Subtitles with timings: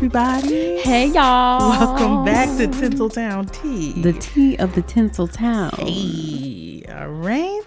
[0.00, 0.76] everybody.
[0.82, 1.70] Hey, y'all.
[1.70, 3.92] Welcome back to Tinseltown Tea.
[4.02, 5.70] the tea of the tinsel town.
[5.78, 7.62] Hey, all right.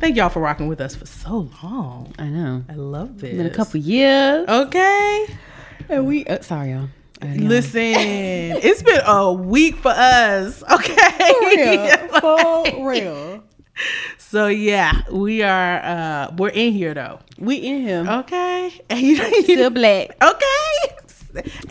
[0.00, 2.14] Thank y'all for rocking with us for so long.
[2.18, 2.64] I know.
[2.70, 3.32] I love this.
[3.32, 4.48] It's Been a couple years.
[4.48, 5.26] Okay.
[5.90, 6.88] And we, uh, sorry, y'all.
[7.22, 10.64] Listen, it's been a week for us.
[10.72, 11.96] Okay.
[12.18, 13.44] For real.
[14.16, 17.20] So yeah, we are uh we're in here though.
[17.38, 18.08] We in him.
[18.08, 18.80] Okay.
[18.90, 20.16] And you Still black.
[20.22, 20.96] okay.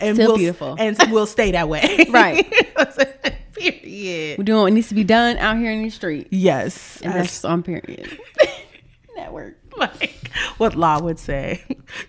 [0.00, 0.76] And Still we'll, beautiful.
[0.78, 2.06] And we'll stay that way.
[2.10, 2.50] Right.
[3.54, 4.38] period.
[4.38, 6.28] We're doing what needs to be done out here in the street.
[6.30, 7.00] Yes.
[7.02, 8.18] And I- that's on period.
[9.16, 9.56] Network.
[9.76, 11.62] like what Law would say.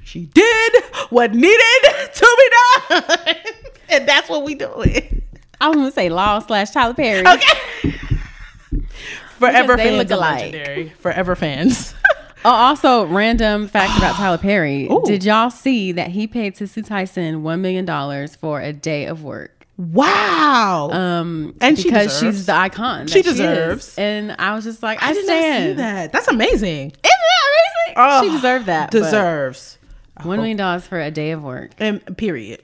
[0.03, 0.73] She did
[1.09, 1.61] what needed
[2.13, 2.49] to be
[2.89, 3.35] done.
[3.89, 5.21] and that's what we doing.
[5.61, 7.25] I was gonna say Law slash Tyler Perry.
[7.27, 7.91] Okay.
[9.37, 10.53] Forever they fans look alike.
[10.53, 10.89] Legendary.
[10.99, 11.93] Forever fans.
[12.45, 14.87] Oh, also, random fact about Tyler Perry.
[14.91, 15.01] Ooh.
[15.05, 19.23] Did y'all see that he paid Cicely Tyson one million dollars for a day of
[19.23, 19.65] work?
[19.77, 20.89] wow.
[20.91, 23.07] Um, And she because she's the icon.
[23.07, 23.97] She deserves.
[23.97, 26.11] And I was just like, I, I did not see that.
[26.11, 26.87] That's amazing.
[26.91, 27.49] Isn't that
[27.87, 27.95] amazing?
[27.97, 28.91] Oh, she deserved that.
[28.91, 29.77] Deserves.
[30.21, 32.61] one million dollars for a day of work, And period.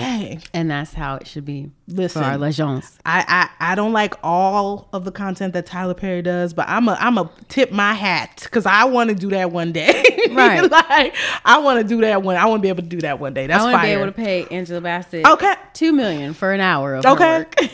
[0.00, 0.42] Dang.
[0.54, 2.22] and that's how it should be Listen.
[2.22, 2.98] for our legends.
[3.06, 6.88] I, I I don't like all of the content that Tyler Perry does, but I'm
[6.88, 10.04] a I'm a tip my hat because I want to do that one day.
[10.30, 10.62] Right.
[10.70, 12.36] like I want to do that one.
[12.36, 13.46] I want to be able to do that one day.
[13.48, 15.54] That's I want to be able to pay Angela Bassett Okay.
[15.72, 17.38] two million for an hour of Okay.
[17.38, 17.54] work.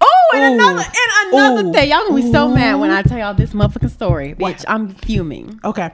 [0.00, 0.54] Oh, and Ooh.
[0.54, 1.72] another and another Ooh.
[1.72, 4.64] thing, y'all gonna be so mad when I tell y'all this motherfucking story, bitch.
[4.66, 5.60] I'm fuming.
[5.64, 5.90] okay.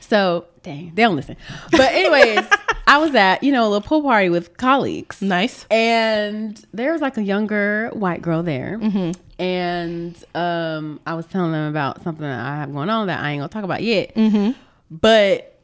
[0.00, 1.36] So dang, they don't listen.
[1.70, 2.46] But anyways,
[2.86, 5.64] I was at you know a little pool party with colleagues, Nice.
[5.70, 9.20] and there was like a younger white girl there, Mm-hmm.
[9.42, 13.30] and um, I was telling them about something that I have going on that I
[13.30, 14.14] ain't gonna talk about yet.
[14.14, 14.52] Mm-hmm.
[14.90, 15.58] But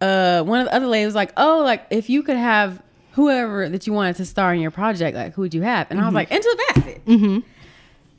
[0.00, 2.82] uh, one of the other ladies was like, "Oh, like if you could have
[3.12, 6.00] whoever that you wanted to star in your project, like who would you have?" And
[6.00, 7.38] I was like, "Angela Bassett." Mm-hmm.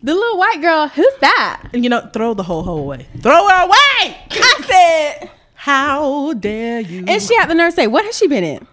[0.05, 1.63] The little white girl, who's that?
[1.73, 3.07] And you know, throw the whole hoe away.
[3.21, 4.17] Throw her away.
[4.31, 5.31] I said,
[5.63, 7.05] How dare you?
[7.07, 8.67] and she had the nurse say, "What has she been in?"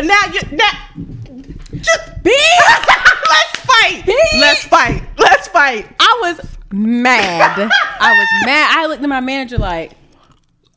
[0.00, 0.70] now you now
[1.72, 2.30] just be.
[3.28, 4.02] Let's fight.
[4.06, 4.40] Bitch.
[4.40, 5.02] Let's fight.
[5.18, 5.88] Let's fight.
[5.98, 7.58] I was mad.
[7.58, 8.78] I was mad.
[8.78, 9.90] I looked at my manager like.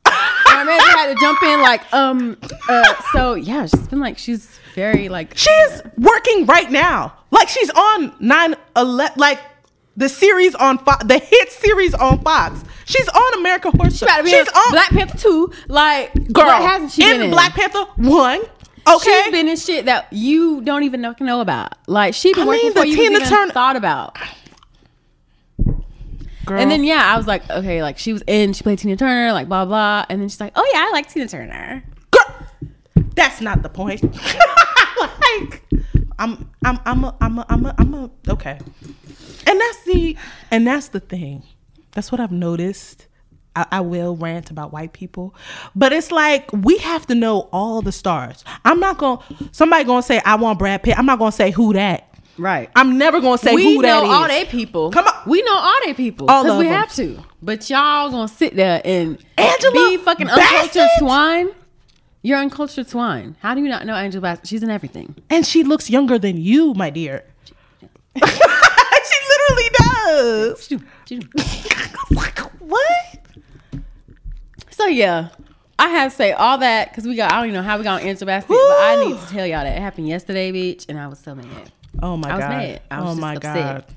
[0.05, 2.35] My manager had to jump in like, um,
[2.67, 7.13] uh, so yeah, she's been like, she's very like, She's working right now.
[7.29, 9.39] Like she's on 9 11 like
[9.97, 12.63] the series on Fox, the hit series on Fox.
[12.85, 14.23] She's on American Horror she Story.
[14.23, 15.51] be She's on Black Panther two.
[15.67, 16.45] Like, girl.
[16.45, 17.31] what hasn't she in been in?
[17.31, 18.39] Black Panther 1.
[18.39, 19.21] Okay.
[19.23, 21.73] She's been in shit that you don't even know, about.
[21.87, 24.17] Like she been I working mean, for the you Tina even Turner- thought about.
[26.45, 26.57] girl.
[26.61, 29.33] And then yeah, I was like, okay, like she was in, she played Tina Turner,
[29.33, 30.05] like blah blah.
[30.07, 31.83] And then she's like, oh yeah, I like Tina Turner.
[32.11, 32.35] girl,
[33.15, 34.01] that's not the point.
[35.43, 35.63] like
[36.17, 38.59] I'm I'm I'm a, I'm a, I'm a, I'm a okay.
[39.47, 40.17] And that's the
[40.51, 41.43] and that's the thing.
[41.91, 43.07] That's what I've noticed.
[43.55, 45.33] I, I will rant about white people,
[45.75, 48.43] but it's like we have to know all the stars.
[48.65, 49.19] I'm not gonna
[49.51, 50.97] somebody gonna say I want Brad Pitt.
[50.97, 52.03] I'm not gonna say who that.
[52.37, 52.69] Right.
[52.75, 54.91] I'm never gonna say we who that know all they people.
[54.91, 55.13] Come on.
[55.25, 56.73] we know all they people because we them.
[56.73, 57.23] have to.
[57.41, 61.49] But y'all gonna sit there and Angela be fucking uncultured swine.
[62.21, 63.37] You're uncultured swine.
[63.39, 64.47] How do you not know Angela Bassett?
[64.47, 65.15] She's in everything.
[65.29, 67.23] and she looks younger than you, my dear.
[69.57, 69.69] literally
[70.49, 70.69] does.
[72.59, 73.19] what?
[74.69, 75.29] So yeah,
[75.79, 77.31] I have to say all that because we got.
[77.31, 79.45] I don't even know how we got on Angela Bassett, but I need to tell
[79.45, 81.71] y'all that it happened yesterday, bitch, and I was so mad.
[82.01, 82.49] Oh my I was god!
[82.49, 82.81] mad.
[82.91, 83.53] I was oh my upset.
[83.87, 83.95] god!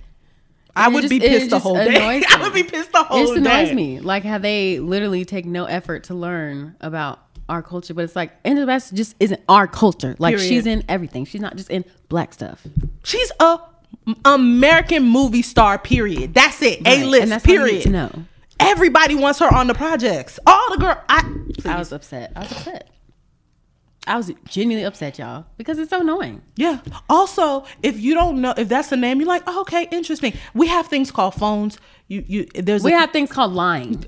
[0.74, 2.22] I would just- be pissed the whole day.
[2.28, 3.22] I would be pissed the whole day.
[3.22, 3.74] It just annoys day.
[3.74, 8.16] me, like how they literally take no effort to learn about our culture, but it's
[8.16, 10.14] like Angela Bassett just isn't our culture.
[10.18, 10.48] Like Period.
[10.48, 11.24] she's in everything.
[11.24, 12.64] She's not just in black stuff.
[13.02, 13.58] She's a
[14.24, 15.78] American movie star.
[15.78, 16.34] Period.
[16.34, 16.80] That's it.
[16.84, 17.00] Right.
[17.00, 17.22] A list.
[17.22, 17.90] And that's all you need Period.
[17.90, 18.24] No.
[18.58, 20.38] Everybody wants her on the projects.
[20.46, 21.02] All the girl.
[21.08, 21.24] I.
[21.64, 22.32] I was upset.
[22.36, 22.90] I was upset.
[24.06, 26.42] I was genuinely upset, y'all, because it's so annoying.
[26.56, 26.80] Yeah.
[27.08, 30.32] Also, if you don't know if that's the name, you're like, oh, okay, interesting.
[30.54, 31.78] We have things called phones.
[32.08, 34.04] You you there's We a, have things called lying.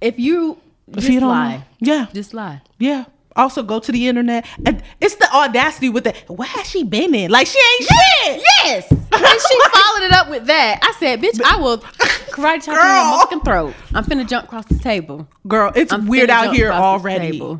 [0.00, 0.58] If you
[0.90, 2.06] just you don't lie, yeah.
[2.12, 2.62] just lie.
[2.78, 3.04] Yeah.
[3.36, 6.16] Also go to the internet and it's the audacity with it.
[6.26, 7.30] What has she been in?
[7.30, 8.42] Like she ain't shit.
[8.64, 8.90] Yes.
[8.90, 10.80] and she followed it up with that.
[10.82, 13.74] I said, bitch, I will karate chop you your motherfucking throat.
[13.94, 15.28] I'm finna jump across the table.
[15.46, 17.58] Girl, it's I'm weird out here already.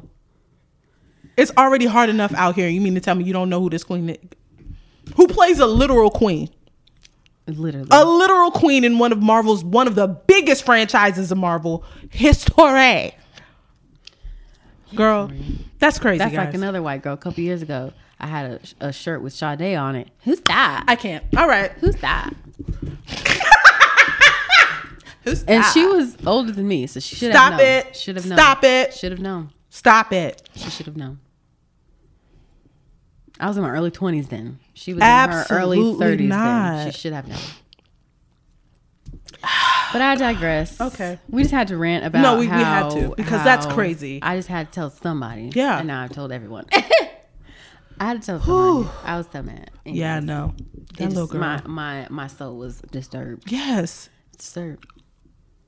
[1.37, 2.69] It's already hard enough out here.
[2.69, 4.19] You mean to tell me you don't know who this queen is?
[5.17, 6.49] Who plays a literal queen?
[7.47, 7.89] Literally.
[7.93, 13.15] A literal queen in one of Marvel's one of the biggest franchises of Marvel history.
[14.95, 15.31] Girl,
[15.79, 16.47] That's crazy, That's guys.
[16.47, 17.15] like another white girl.
[17.15, 18.51] A couple years ago, I had
[18.81, 20.09] a, a shirt with Sade on it.
[20.25, 20.85] Who's that?
[20.89, 21.25] I can't.
[21.37, 21.71] All right.
[21.73, 22.31] Who's that?
[25.25, 25.51] Who's that?
[25.53, 27.61] And she was older than me, so she should have known.
[27.61, 27.97] it.
[27.97, 28.39] Should have known.
[28.39, 28.95] Stop it.
[28.95, 29.51] Should have known.
[29.71, 30.49] Stop it.
[30.55, 31.19] She should have known.
[33.39, 34.61] I was in my early twenties then.
[34.73, 36.93] She was in her early Absolutely thirties then.
[36.93, 37.39] She should have known.
[39.93, 40.81] But I digress.
[40.81, 41.19] Okay.
[41.29, 44.19] We just had to rant about No, we- we had to, because that's crazy.
[44.23, 45.51] I just had to tell somebody.
[45.55, 45.79] Yeah.
[45.79, 46.67] And now I've told everyone.
[46.73, 48.89] I had to tell somebody.
[49.05, 49.71] I was so mad.
[49.85, 50.55] Yeah, Anyways, no.
[50.59, 51.41] it That little just- girl.
[51.41, 53.51] My, my my soul was disturbed.
[53.51, 54.11] yes.
[54.37, 54.87] Disturbed.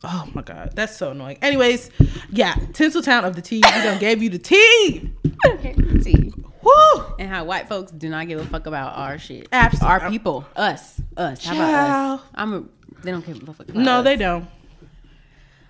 [0.05, 1.39] Oh my god, that's so annoying.
[1.43, 1.91] Anyways,
[2.31, 3.57] yeah, Tinseltown of the tea.
[3.65, 5.11] We done gave you the tea.
[5.47, 5.75] Okay.
[6.03, 6.33] See.
[6.63, 7.05] Woo!
[7.19, 9.49] And how white folks do not give a fuck about our shit.
[9.51, 9.89] Absolutely.
[9.89, 10.45] Our people.
[10.55, 11.01] Us.
[11.17, 11.45] Us.
[11.45, 12.21] How about Child.
[12.21, 12.27] us?
[12.35, 12.65] I'm a
[13.03, 14.05] they don't give a fuck about No, us.
[14.05, 14.47] they don't.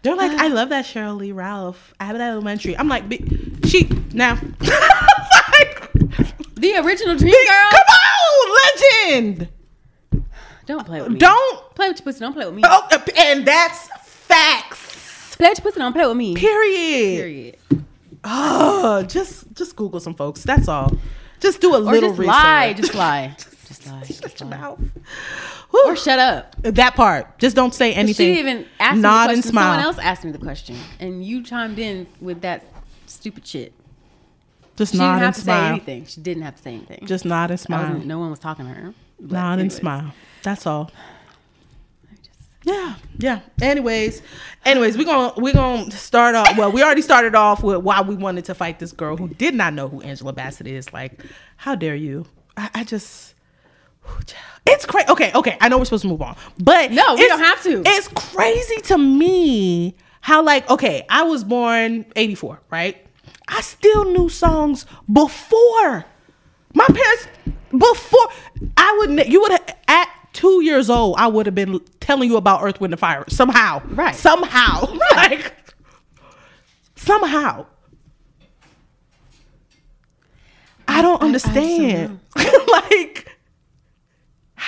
[0.03, 0.45] They're like, ah.
[0.45, 1.93] I love that Sheryl Lee Ralph.
[2.01, 2.77] Abbott Elementary.
[2.79, 3.19] I'm like, "Bi-
[3.67, 4.35] she now.
[4.61, 5.93] like,
[6.55, 7.71] The original Dream come Girl.
[7.71, 8.59] Come on,
[9.13, 9.49] legend.
[10.67, 11.19] Don't play with me.
[11.19, 11.75] Don't.
[11.75, 12.21] play with your pussy.
[12.21, 12.63] Don't play with me.
[12.65, 15.35] Oh, uh, and that's facts.
[15.37, 15.79] Play with your pussy.
[15.81, 16.35] Don't play with me.
[16.35, 17.57] Period.
[17.71, 17.85] Period.
[18.25, 20.43] Oh, just just Google some folks.
[20.45, 20.93] That's all.
[21.41, 22.35] Just do a Or little just research.
[22.35, 22.73] lie.
[22.75, 23.37] Just lie.
[23.69, 24.03] Just lie.
[24.03, 24.81] Shut your mouth.
[25.85, 26.57] Or shut up.
[26.63, 27.39] That part.
[27.39, 28.35] Just don't say She anything.
[28.35, 29.35] didn't even ask me the Nod question.
[29.35, 29.65] and smile.
[29.75, 32.65] Someone else asked me the question, and you chimed in with that
[33.07, 33.73] stupid shit.
[34.77, 36.07] Just She nod didn't have and to say anything.
[36.07, 37.05] She didn't have to say anything.
[37.07, 37.97] Just nod and smile.
[37.97, 38.95] Um, no one was talking to her.
[39.21, 40.13] Nod and smile.
[40.43, 40.91] That's all.
[42.65, 43.41] Yeah, yeah.
[43.63, 44.21] Anyways,
[44.65, 46.57] anyways, we're gonna we're gonna start off.
[46.57, 49.55] Well, we already started off with why we wanted to fight this girl who did
[49.55, 50.93] not know who Angela Bassett is.
[50.93, 51.25] Like,
[51.57, 52.27] how dare you?
[52.57, 53.35] I, I just.
[54.67, 55.09] It's crazy.
[55.11, 55.57] Okay, okay.
[55.61, 57.83] I know we're supposed to move on, but No, we don't have to.
[57.87, 62.97] It's crazy to me how like okay, I was born eighty four, right?
[63.49, 66.05] I still knew songs before
[66.75, 67.29] my parents
[67.71, 68.29] before
[68.77, 72.37] I would you would have at two years old I would have been telling you
[72.37, 74.15] about Earth Wind and Fire somehow Right.
[74.15, 74.85] somehow
[75.17, 75.55] like
[76.95, 77.65] somehow
[80.87, 82.21] I don't I- I understand
[82.71, 83.38] like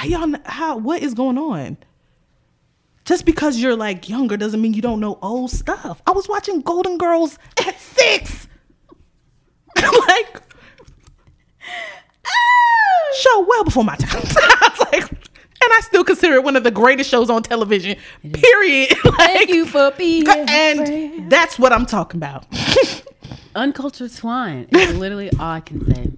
[0.01, 1.77] how y'all how what is going on
[3.05, 6.63] just because you're like younger doesn't mean you don't know old stuff I was watching
[6.63, 8.49] Golden Girls at six
[9.77, 10.43] like
[12.27, 13.17] oh!
[13.19, 14.23] show well before my time.
[14.93, 17.97] Like, and I still consider it one of the greatest shows on television.
[18.33, 18.97] Period.
[19.05, 20.81] Like, Thank you for being a friend.
[20.81, 22.47] and that's what I'm talking about.
[23.55, 26.11] Uncultured swine is literally all I can say.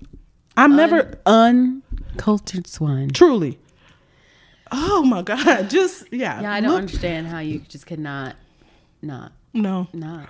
[0.56, 3.10] I'm never uncultured swine.
[3.10, 3.58] truly.
[4.72, 5.68] Oh my god!
[5.70, 6.40] Just yeah.
[6.40, 8.36] Yeah, I don't look- understand how you just could not,
[9.02, 9.86] not, No.
[9.92, 10.28] not.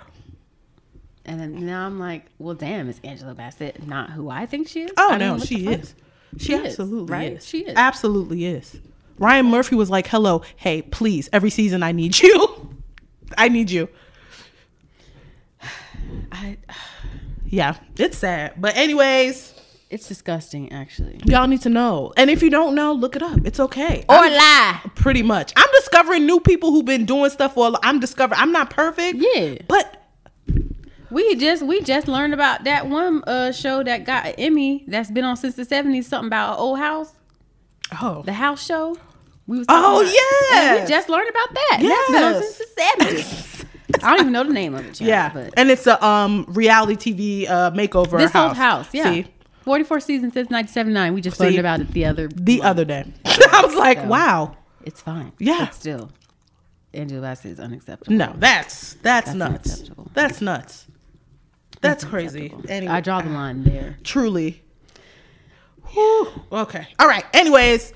[1.25, 4.81] And then now I'm like, well, damn, is Angela Bassett not who I think she
[4.81, 4.91] is?
[4.97, 5.95] Oh I know no, the she is.
[6.37, 7.33] She, She is, absolutely right?
[7.33, 7.45] is.
[7.47, 7.73] She is.
[7.77, 8.79] Absolutely is.
[9.19, 12.75] Ryan Murphy was like, "Hello, hey, please, every season I need you.
[13.37, 13.87] I need you."
[16.31, 16.57] I,
[17.45, 18.53] Yeah, it's sad.
[18.57, 19.52] But anyways,
[19.93, 21.19] it's disgusting, actually.
[21.25, 22.11] y'all need to know.
[22.17, 23.39] And if you don't know, look it up.
[23.45, 24.03] It's okay.
[24.09, 24.91] Or I'm- lie.
[24.95, 25.53] pretty much.
[25.55, 27.67] I'm discovering new people who've been doing stuff for.
[27.67, 28.41] a lo- I'm discovering.
[28.41, 29.19] I'm not perfect.
[29.21, 29.55] Yeah.
[29.67, 29.99] but
[31.11, 35.11] We just we just learned about that one uh show that got an Emmy that's
[35.11, 36.07] been on since the seventies.
[36.07, 37.11] Something about an old house,
[38.01, 38.97] oh, the house show.
[39.45, 40.81] We was Oh, talking about- yes.
[40.81, 41.77] we just learned about that.
[41.81, 42.55] And That's been on Yes.
[42.55, 43.65] since the seventies.
[44.03, 44.93] I don't even know the name of it.
[44.95, 48.17] Child, yeah, but and it's a um reality TV uh makeover.
[48.17, 48.49] this house.
[48.49, 49.03] old house, yeah.
[49.03, 49.27] See,
[49.63, 51.13] 44 seasons since 1979.
[51.13, 51.43] We just See?
[51.45, 52.65] learned about it the other the month.
[52.67, 54.57] other day, I was like, So- wow.
[54.85, 55.31] It's fine.
[55.39, 55.59] Yeah.
[55.65, 56.11] But still,
[56.93, 58.15] Angela Bassett is unacceptable.
[58.17, 59.89] No, that's that's, That's nuts.
[60.13, 60.87] That's nuts.
[61.81, 62.53] That's crazy.
[62.69, 63.97] Anyway, I draw the line there.
[64.03, 64.61] truly.
[65.93, 66.27] Whew.
[66.51, 66.87] Okay.
[66.99, 67.25] All right.
[67.33, 67.93] Anyways,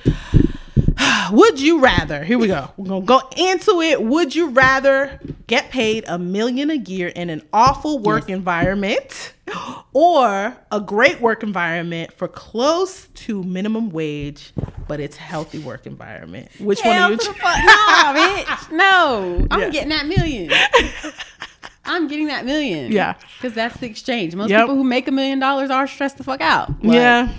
[1.31, 2.24] would you rather?
[2.24, 2.69] Here we go.
[2.77, 4.01] We're gonna go into it.
[4.01, 8.38] Would you rather get paid a million a year in an awful work Yes.
[8.38, 9.33] environment,
[9.93, 14.53] or a great work environment for close to minimum wage,
[14.88, 16.50] but it's healthy work environment?
[16.59, 17.17] Which one are you?
[17.17, 18.71] to the choo- fuck no, bitch.
[18.71, 19.69] No, I'm Yeah.
[19.69, 20.51] getting that million.
[21.89, 22.91] I'm getting that million.
[22.91, 23.13] Yeah.
[23.38, 24.36] because that's the exchange.
[24.36, 24.62] Most Yep.
[24.63, 26.69] people who make a million dollars are stressed the fuck out.
[26.83, 27.29] Like, yeah.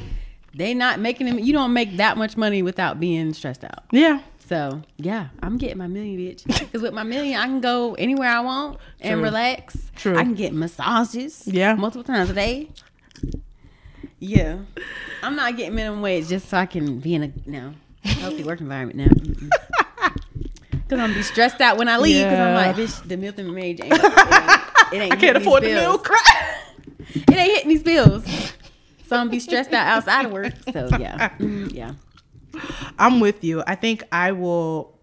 [0.58, 1.38] They not making them.
[1.38, 3.84] You don't make that much money without being stressed out.
[3.92, 4.20] Yeah.
[4.48, 6.44] So yeah, I'm getting my million, bitch.
[6.46, 9.22] Because with my million, I can go anywhere I want and True.
[9.22, 9.90] relax.
[9.96, 10.18] True.
[10.18, 11.46] I can get massages.
[11.46, 11.74] Yeah.
[11.74, 12.70] multiple times a day.
[14.20, 14.58] Yeah,
[15.22, 18.60] I'm not getting minimum wage just so I can be in a know healthy work
[18.60, 20.08] environment now.
[20.70, 22.24] Because I'm gonna be stressed out when I leave.
[22.24, 23.92] Because I'm like, bitch, the milk and wage ain't.
[23.92, 25.80] It ain't, it ain't I can't afford the bills.
[25.80, 26.10] milk.
[27.14, 28.24] It it ain't hitting these bills.
[29.08, 30.54] So I'm be stressed out outside of work.
[30.72, 31.92] So yeah, Mm, yeah.
[32.98, 33.62] I'm with you.
[33.66, 34.94] I think I will.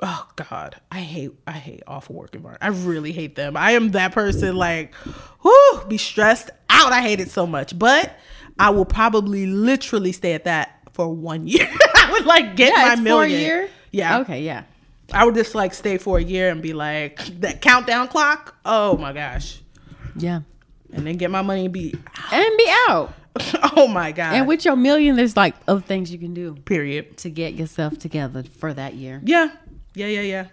[0.00, 2.62] Oh God, I hate I hate awful work environment.
[2.62, 3.56] I really hate them.
[3.56, 4.54] I am that person.
[4.56, 4.94] Like,
[5.42, 6.92] whoo, be stressed out.
[6.92, 7.76] I hate it so much.
[7.78, 8.16] But
[8.58, 11.68] I will probably literally stay at that for one year.
[11.96, 13.40] I would like get Yeah, my it's for a million.
[13.40, 13.68] year.
[13.90, 14.20] Yeah.
[14.20, 14.42] Okay.
[14.42, 14.64] Yeah.
[15.12, 18.54] I would just like stay for a year and be like that countdown clock.
[18.64, 19.60] Oh my gosh,
[20.16, 20.40] Yeah.
[20.92, 21.94] and then get my money and be.
[22.30, 23.14] And be out.
[23.76, 24.34] oh my god.
[24.34, 27.16] And with your million, there's like other things you can do period.
[27.18, 29.20] to get yourself together for that year.
[29.24, 29.50] Yeah.
[29.94, 30.06] Yeah.
[30.06, 30.20] Yeah.
[30.22, 30.46] Yeah.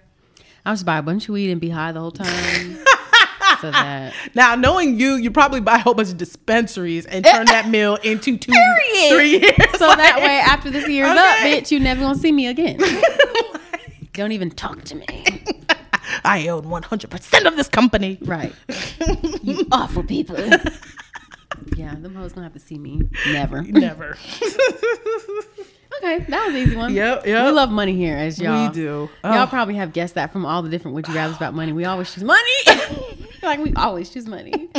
[0.65, 2.25] I'll just buy a bunch of weed and be high the whole time.
[3.62, 7.46] so that Now, knowing you, you probably buy a whole bunch of dispensaries and turn
[7.48, 9.15] that meal into two, Period.
[9.15, 9.72] three years.
[9.77, 12.77] so that way after this year's up, bitch, you never gonna see me again.
[12.82, 13.58] Oh
[14.13, 15.05] Don't even talk to me.
[16.24, 18.17] I own 100% of this company.
[18.22, 18.53] Right.
[19.44, 20.38] You awful people.
[21.75, 23.01] Yeah, them hoes gonna have to see me.
[23.31, 23.62] Never.
[23.63, 24.17] Never.
[26.03, 26.93] Okay, that was an easy one.
[26.93, 27.45] Yep, yep.
[27.45, 28.67] We love money here, as y'all.
[28.67, 29.09] We do.
[29.24, 29.47] Y'all Oh.
[29.47, 31.71] probably have guessed that from all the different would you rather's about money.
[31.71, 32.51] We always choose money.
[33.41, 34.69] like we always choose money.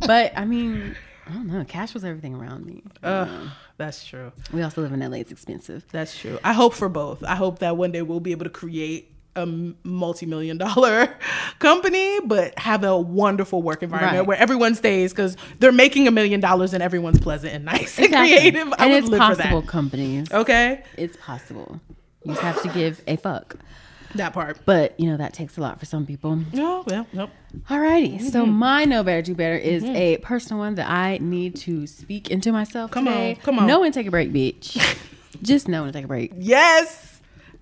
[0.00, 0.96] But I mean,
[1.28, 1.64] I don't know.
[1.64, 2.82] Cash was everything around me.
[3.04, 4.32] Ugh, um, that's true.
[4.52, 5.18] We also live in LA.
[5.18, 5.84] It's expensive.
[5.92, 6.40] That's true.
[6.42, 7.22] I hope for both.
[7.22, 9.46] I hope that one day we'll be able to create a
[9.82, 11.14] multi-million dollar
[11.58, 14.26] company, but have a wonderful work environment Right.
[14.26, 18.06] where everyone stays because they're making a million dollars and everyone's pleasant and nice and
[18.06, 18.36] Exactly.
[18.36, 18.72] creative.
[18.78, 20.30] I and would it's live possible for companies.
[20.32, 21.80] Okay, It's possible.
[22.24, 23.56] You just have to give a fuck.
[24.14, 24.58] that part.
[24.64, 26.40] But you know that takes a lot for some people.
[26.56, 27.30] Oh well, nope.
[27.68, 28.28] Alrighty, Mm-hmm.
[28.28, 32.30] so my know better, do better is a personal one that I need to speak
[32.30, 33.38] into myself Come on, today.
[33.42, 33.66] come on.
[33.66, 34.78] When to take a break, bitch.
[35.42, 36.32] Just no to take a break.
[36.38, 37.13] Yes,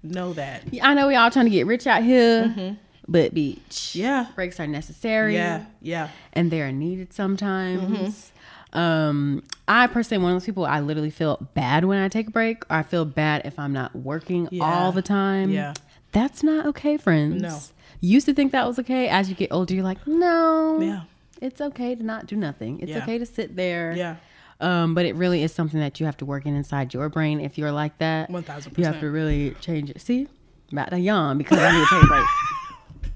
[0.03, 0.65] know that.
[0.83, 2.77] I know we all trying to get rich out here,
[3.09, 3.99] but bitch, Mm-hmm.
[3.99, 4.27] Yeah.
[4.35, 5.35] breaks are necessary.
[5.35, 6.09] Yeah, yeah.
[6.33, 7.83] and they are needed sometimes.
[7.83, 8.79] Mm-hmm.
[8.79, 10.65] Um, I personally one of those people.
[10.65, 13.73] I literally feel bad when I take a break, or I feel bad if I'm
[13.73, 14.65] not working Yeah.
[14.65, 15.51] all the time.
[15.51, 15.75] Yeah.
[16.13, 17.41] that's not okay, friends.
[17.43, 17.59] No.
[18.01, 19.09] used to think that was okay.
[19.09, 21.01] As you get older, you're like, no, Yeah.
[21.41, 22.81] it's okay to not do nothing.
[22.81, 22.99] It's Yeah.
[23.03, 23.95] okay to sit there.
[23.97, 24.17] Yeah.
[24.63, 27.41] Um, but it really is something that you have to work in inside your brain.
[27.41, 28.79] If you're like that, 1000%.
[28.79, 30.01] you have to really change it.
[30.01, 30.29] See,
[30.71, 32.27] about to yawn because I need to take a break.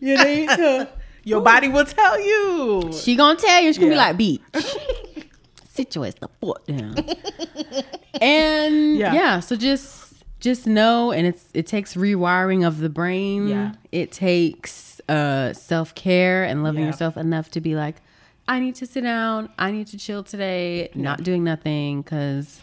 [0.00, 0.88] You need to.
[1.24, 2.90] Your body will tell you.
[2.92, 3.72] She gonna tell you.
[3.72, 4.12] She gonna Yeah.
[4.12, 5.26] be like, "Bitch,
[5.68, 6.96] sit your ass the fuck down."
[8.20, 9.14] and Yeah.
[9.14, 9.40] yeah.
[9.40, 13.46] so just just know, and it's it takes rewiring of the brain.
[13.48, 13.72] Yeah.
[13.92, 16.88] it takes uh self care and loving Yeah.
[16.88, 17.96] yourself enough to be like,
[18.52, 19.48] I need to sit down.
[19.58, 22.60] I need to chill today, not doing nothing because.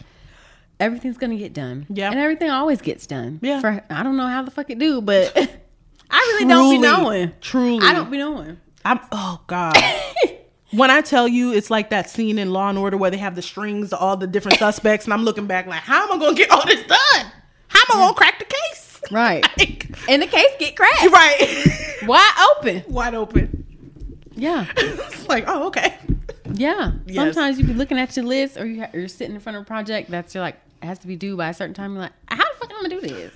[0.78, 1.84] Everything's gonna get done.
[1.90, 2.10] Yeah.
[2.10, 3.38] And everything always gets done.
[3.42, 3.60] Yeah.
[3.60, 5.36] For I don't know how the fuck it do, but
[6.10, 7.32] I really don't be knowing.
[7.40, 7.84] Truly.
[7.86, 8.58] I don't be knowing.
[8.84, 9.76] I'm oh God.
[10.70, 13.34] when I tell you it's like that scene in Law and Order where they have
[13.34, 16.24] the strings to all the different suspects, and I'm looking back like, how am I
[16.24, 17.32] gonna get all this done?
[17.68, 19.00] How am I gonna crack the case?
[19.10, 19.44] Right.
[19.58, 21.10] Like, And the case get cracked.
[21.12, 21.98] right.
[22.06, 22.84] Wide open.
[22.88, 23.66] Wide open.
[24.34, 24.66] Yeah.
[24.76, 25.96] it's like, oh, okay.
[26.52, 26.92] Yeah.
[27.06, 27.16] Yes.
[27.16, 29.66] Sometimes you be looking at your list or you you're sitting in front of a
[29.66, 31.92] project that's you're like has to be due by a certain time.
[31.92, 33.32] You're like, how the fuck am I gonna do this?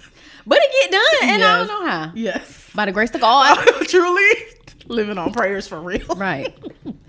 [0.47, 2.13] But it get done and I don't know how.
[2.15, 2.71] Yes.
[2.75, 3.67] By the grace of God.
[3.89, 4.35] Truly
[4.87, 6.07] living on prayers for real.
[6.17, 6.55] right.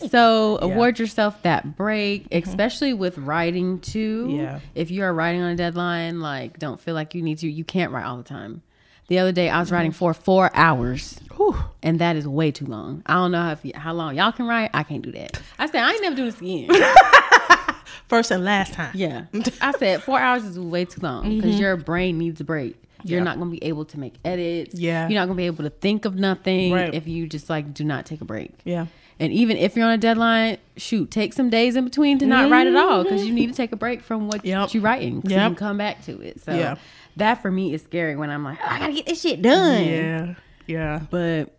[0.10, 0.74] So Yeah.
[0.74, 2.48] award yourself that break, mm-hmm.
[2.48, 4.28] especially with writing too.
[4.30, 4.60] Yeah.
[4.74, 7.50] If you are writing on a deadline, like don't feel like you need to.
[7.50, 8.62] You can't write all the time.
[9.08, 9.76] The other day I was mm-hmm.
[9.76, 11.20] writing for four hours.
[11.38, 11.56] Whew.
[11.84, 13.04] and that is way too long.
[13.06, 14.72] I don't know how, if how long y'all can write.
[14.74, 15.42] I can't do that.
[15.60, 16.70] I said I ain't never doing this again.
[18.08, 18.92] First and last time.
[18.94, 19.26] yeah,
[19.62, 22.76] I said four hours is way too long because your brain needs a break.
[23.04, 23.26] You're Mm-hmm.
[23.26, 24.76] Not gonna be able to make edits.
[24.80, 25.08] Yeah.
[25.08, 26.94] you're not gonna be able to think of nothing Right.
[26.94, 28.52] if you just like do not take a break.
[28.64, 28.88] Yeah.
[29.20, 32.52] And even if you're on a deadline, shoot, take some days in between to not
[32.52, 34.74] write at all because you need to take a break from what Yep.
[34.74, 35.22] you're writing.
[35.24, 36.42] So you can come back to it.
[36.42, 36.76] So Yeah.
[37.18, 39.84] that for me is scary when I'm like, oh, I gotta get this shit done.
[39.86, 40.34] Yeah.
[40.68, 41.02] Yeah.
[41.10, 41.56] But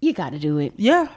[0.00, 0.72] you got to do it.
[0.76, 1.08] Yeah.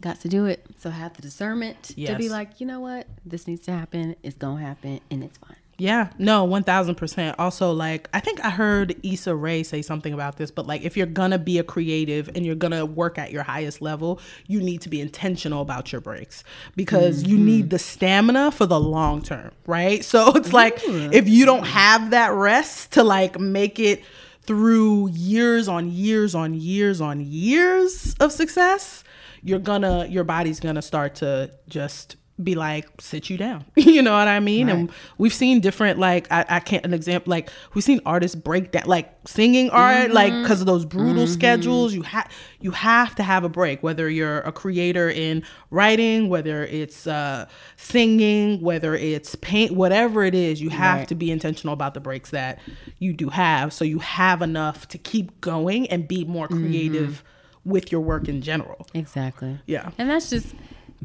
[0.00, 0.64] got to do it.
[0.78, 4.16] So have the discernment to be like, you know what, this needs to happen.
[4.22, 5.56] It's gonna happen, and it's fine.
[5.80, 7.38] Yeah, no, one thousand percent.
[7.38, 10.94] Also, like I think I heard Issa Rae say something about this, but like if
[10.94, 14.82] you're gonna be a creative and you're gonna work at your highest level, you need
[14.82, 16.44] to be intentional about your breaks
[16.76, 17.46] because you mm-hmm.
[17.46, 20.04] need the stamina for the long term, right?
[20.10, 24.02] So it's like if you don't have that rest to like make it
[24.42, 29.04] through years on years on years on years of success,
[29.42, 34.12] you're gonna your body's gonna start to just be like sit you down you know
[34.12, 34.76] what i mean Right.
[34.76, 38.72] and we've seen different like I, I can't an example like we've seen artists break
[38.72, 40.12] down like singing art mm-hmm.
[40.14, 41.32] like because of those brutal mm-hmm.
[41.32, 42.30] schedules you have
[42.60, 47.46] you have to have a break whether you're a creator in writing whether it's uh
[47.76, 51.08] singing whether it's paint whatever it is you have Right.
[51.08, 52.58] to be intentional about the breaks that
[52.98, 57.22] you do have so you have enough to keep going and be more creative
[57.64, 57.70] mm-hmm.
[57.70, 59.58] with your work in general Exactly.
[59.66, 59.90] Yeah.
[59.98, 60.54] And that's just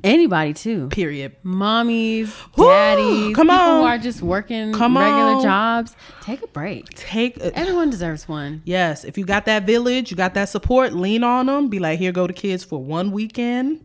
[0.03, 0.87] anybody too.
[0.89, 2.65] period Mommies, Woo!
[2.67, 3.81] daddies, Come people on.
[3.81, 5.43] who are just working Come regular on.
[5.43, 5.95] jobs.
[6.21, 6.89] Take a break.
[6.95, 8.61] take a, Everyone deserves one.
[8.65, 11.69] Yes, if you got that village, you got that support, lean on them.
[11.69, 13.81] Be like, here go the kids for one weekend.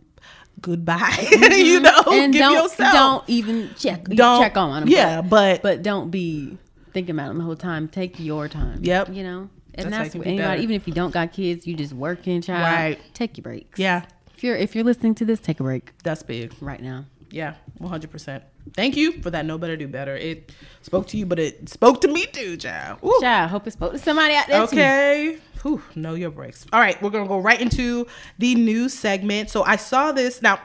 [0.61, 0.99] Goodbye.
[1.41, 1.53] Mm-hmm.
[1.67, 2.93] you know, and give don't yourself.
[2.93, 4.89] don't even check Don't- check on them.
[4.89, 6.59] yeah, but- but don't be
[6.93, 7.89] thinking about them the whole time.
[7.89, 8.81] Take your time.
[8.83, 9.15] Yep.
[9.15, 10.63] You know, and how that's, you what anybody.
[10.63, 12.63] Even if you don't got kids, you just working, child.
[12.63, 13.01] Right.
[13.15, 13.79] Take your breaks.
[13.79, 14.05] Yeah,
[14.41, 16.55] If you're if you're listening to this, take a break that's big.
[16.63, 17.05] right now.
[17.31, 18.43] Yeah, one hundred percent.
[18.73, 19.45] Thank you for that.
[19.45, 20.17] No better, do better.
[20.17, 23.01] It spoke to you, but it spoke to me too, child.
[23.05, 23.19] Ooh.
[23.21, 24.61] Child, hope it spoke to somebody out there.
[24.61, 24.77] too.
[24.77, 25.39] Okay.
[25.61, 26.65] Whew, know your breaks.
[26.73, 28.07] All right, we're gonna go right into
[28.39, 29.51] the news segment.
[29.51, 30.59] So I saw this now.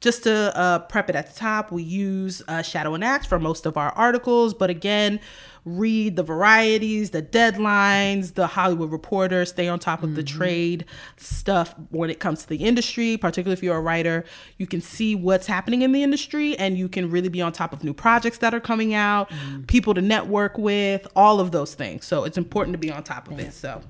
[0.00, 3.38] Just to uh, prep it at the top, we use uh, Shadow and Act for
[3.38, 4.54] most of our articles.
[4.54, 5.20] But again,
[5.64, 10.84] read the varieties, the deadlines, the Hollywood Reporter, stay on top of the trade
[11.16, 14.24] stuff when it comes to the industry, particularly if you're a writer.
[14.58, 17.72] You can see what's happening in the industry and you can really be on top
[17.72, 19.30] of new projects that are coming out,
[19.66, 22.06] people to network with, all of those things.
[22.06, 23.52] So it's important to be on top of it.
[23.52, 23.82] So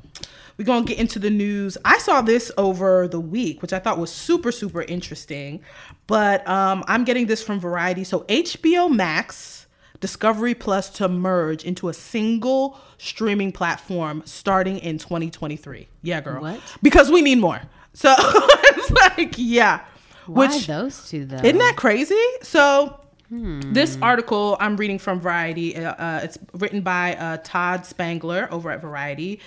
[0.60, 1.78] we're going to get into the news.
[1.86, 5.62] I saw this over the week, which I thought was super, super interesting.
[6.06, 8.04] But um, I'm getting this from Variety.
[8.04, 9.60] So HBO Max,
[10.00, 15.88] Discovery Plus to merge into a single streaming platform starting in 2023.
[16.02, 16.40] Yeah, girl.
[16.42, 16.61] What?
[16.83, 17.61] Because we need more.
[17.95, 19.80] So it's like, yeah.
[20.26, 21.37] Why Which those two though?
[21.37, 22.21] isn't that crazy?
[22.42, 22.97] So
[23.28, 23.61] Hmm.
[23.73, 25.76] this article I'm reading from Variety.
[25.76, 29.38] Uh, uh, it's written by uh, Todd Spangler over at Variety.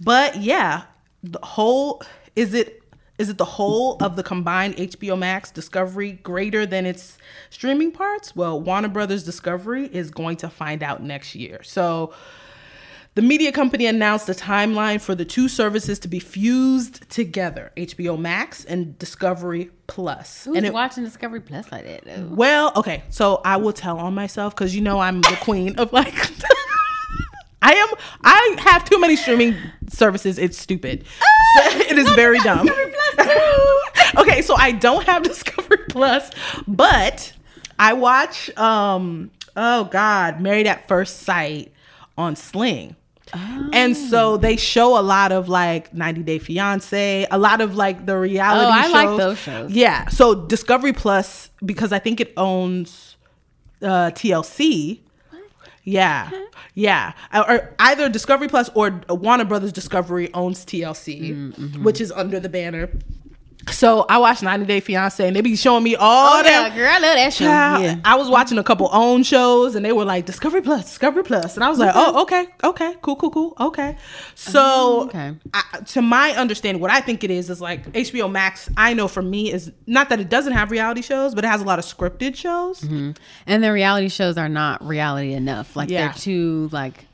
[0.00, 0.82] But yeah,
[1.24, 2.02] the whole
[2.36, 2.81] is it
[3.18, 7.18] is it the whole of the combined HBO Max Discovery greater than its
[7.50, 8.34] streaming parts?
[8.34, 11.62] Well, Warner Brothers Discovery is going to find out next year.
[11.62, 12.12] So
[13.14, 18.18] the media company announced a timeline for the two services to be fused together HBO
[18.18, 20.44] Max and Discovery Plus.
[20.44, 22.28] Who's and it, watching Discovery Plus like that though?
[22.34, 25.92] well, okay, so I will tell on myself because you know I'm the queen of
[25.92, 26.14] like.
[27.62, 27.88] I am.
[28.24, 29.54] I have too many streaming
[29.88, 30.38] services.
[30.38, 31.04] It's stupid.
[31.56, 32.68] So it is very dumb.
[34.18, 36.30] okay, so I don't have Discovery Plus,
[36.66, 37.32] but
[37.78, 38.54] I watch.
[38.56, 41.72] um Oh God, Married at First Sight
[42.16, 42.96] on Sling.
[43.34, 48.04] And so they show a lot of like 90 Day Fiance, a lot of like
[48.04, 48.92] the reality Oh, I shows.
[48.92, 49.70] like those shows.
[49.72, 50.08] Yeah.
[50.08, 53.16] So Discovery Plus, because I think it owns
[53.82, 55.00] uh, TLC.
[55.84, 56.30] Yeah,
[56.74, 57.12] yeah.
[57.34, 61.82] Or- either Discovery Plus or Warner Brothers Discovery owns TLC, Mm-hmm.
[61.82, 62.88] which is under the banner.
[63.70, 66.72] So I watched 90 Day Fiance, and they be showing me all Oh, that.
[66.72, 67.44] yeah, girl, I love that show.
[67.44, 68.00] Yeah.
[68.04, 71.54] I was watching a couple own shows and they were like Discovery Plus, Discovery Plus,
[71.56, 73.96] and I was like, oh, okay, okay, cool, cool, cool, okay.
[74.34, 75.34] So, Oh, okay.
[75.54, 78.68] I, to my understanding, what I think it is is like HBO Max.
[78.76, 81.60] I know for me is not that it doesn't have reality shows, but it has
[81.60, 82.80] a lot of scripted shows.
[82.80, 83.12] Mm-hmm.
[83.46, 85.76] And the reality shows are not reality enough.
[85.76, 86.06] Like Yeah.
[86.06, 87.06] they're too like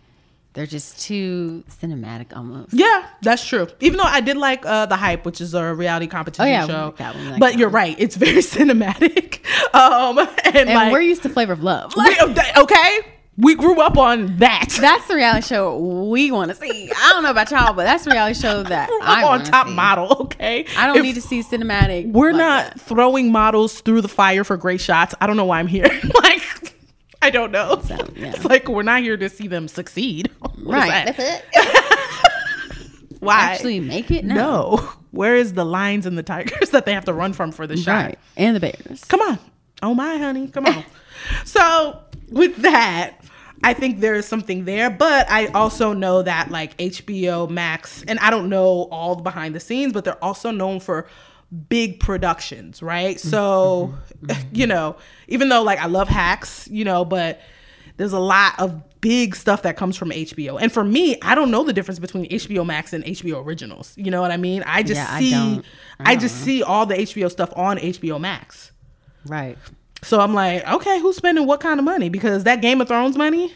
[0.59, 2.75] they're just too cinematic almost.
[2.75, 3.69] Yeah, that's true.
[3.79, 6.67] Even though I did like uh, the hype, which is a reality competition Oh, yeah,
[6.67, 7.75] show, like that one, like but you're one.
[7.77, 9.39] right, it's very cinematic.
[9.73, 11.95] Um, and, And like, we're used to Flavor of Love.
[11.97, 12.17] we-
[12.63, 12.99] okay,
[13.37, 14.67] we grew up on that.
[14.81, 15.79] That's the reality show
[16.11, 16.91] we want to see.
[16.91, 19.69] I don't know about y'all, but that's the reality show that I I'm on top
[19.69, 20.67] model, okay?
[20.77, 22.11] I don't If need to see cinematic.
[22.11, 22.81] We're like not that.
[22.81, 25.15] throwing models through the fire for great shots.
[25.21, 25.85] I don't know why I'm here.
[26.23, 26.75] like,
[27.21, 27.81] I don't know.
[27.85, 28.33] So, yeah.
[28.35, 30.31] It's like we're not here to see them succeed.
[30.59, 31.07] What right.
[31.07, 31.17] that?
[31.17, 33.21] That's it.
[33.21, 33.53] Why?
[33.53, 34.35] Actually, make it no.
[34.35, 34.77] no.
[35.13, 37.77] Where is the lions and the tigers that they have to run from for the
[37.77, 38.05] shot?
[38.05, 38.19] Right.
[38.37, 39.05] And the Bears.
[39.05, 39.39] Come on.
[39.83, 40.49] Oh my honey.
[40.49, 40.85] Come on.
[41.45, 43.19] so with that,
[43.63, 48.19] I think there is something there, but I also know that like HBO Max, and
[48.19, 51.07] I don't know all the behind the scenes, but they're also known for
[51.69, 53.17] big productions, right?
[53.17, 53.29] Mm-hmm.
[53.29, 54.49] So, mm-hmm.
[54.53, 54.97] you know,
[55.29, 57.41] even though like I love hacks, you know, but
[57.97, 60.61] there's a lot of big stuff that comes from HBO.
[60.61, 63.93] And for me, I don't know the difference between HBO Max and HBO Originals.
[63.97, 64.63] You know what I mean?
[64.67, 65.65] I just Yeah, I see don't.
[66.01, 68.73] I, I just see all the HBO stuff on HBO Max.
[69.27, 69.59] Right.
[70.03, 72.09] So I'm like, okay, who's spending what kind of money?
[72.09, 73.53] Because that Game of Thrones money,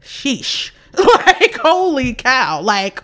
[0.00, 0.70] sheesh.
[1.26, 2.62] like, holy cow.
[2.62, 3.02] Like,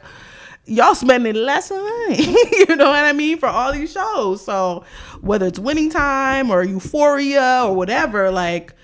[0.64, 2.24] y'all spending less money.
[2.68, 4.44] you know what I mean for all these shows.
[4.44, 4.84] So
[5.20, 8.74] whether it's Winning Time or Euphoria or whatever, like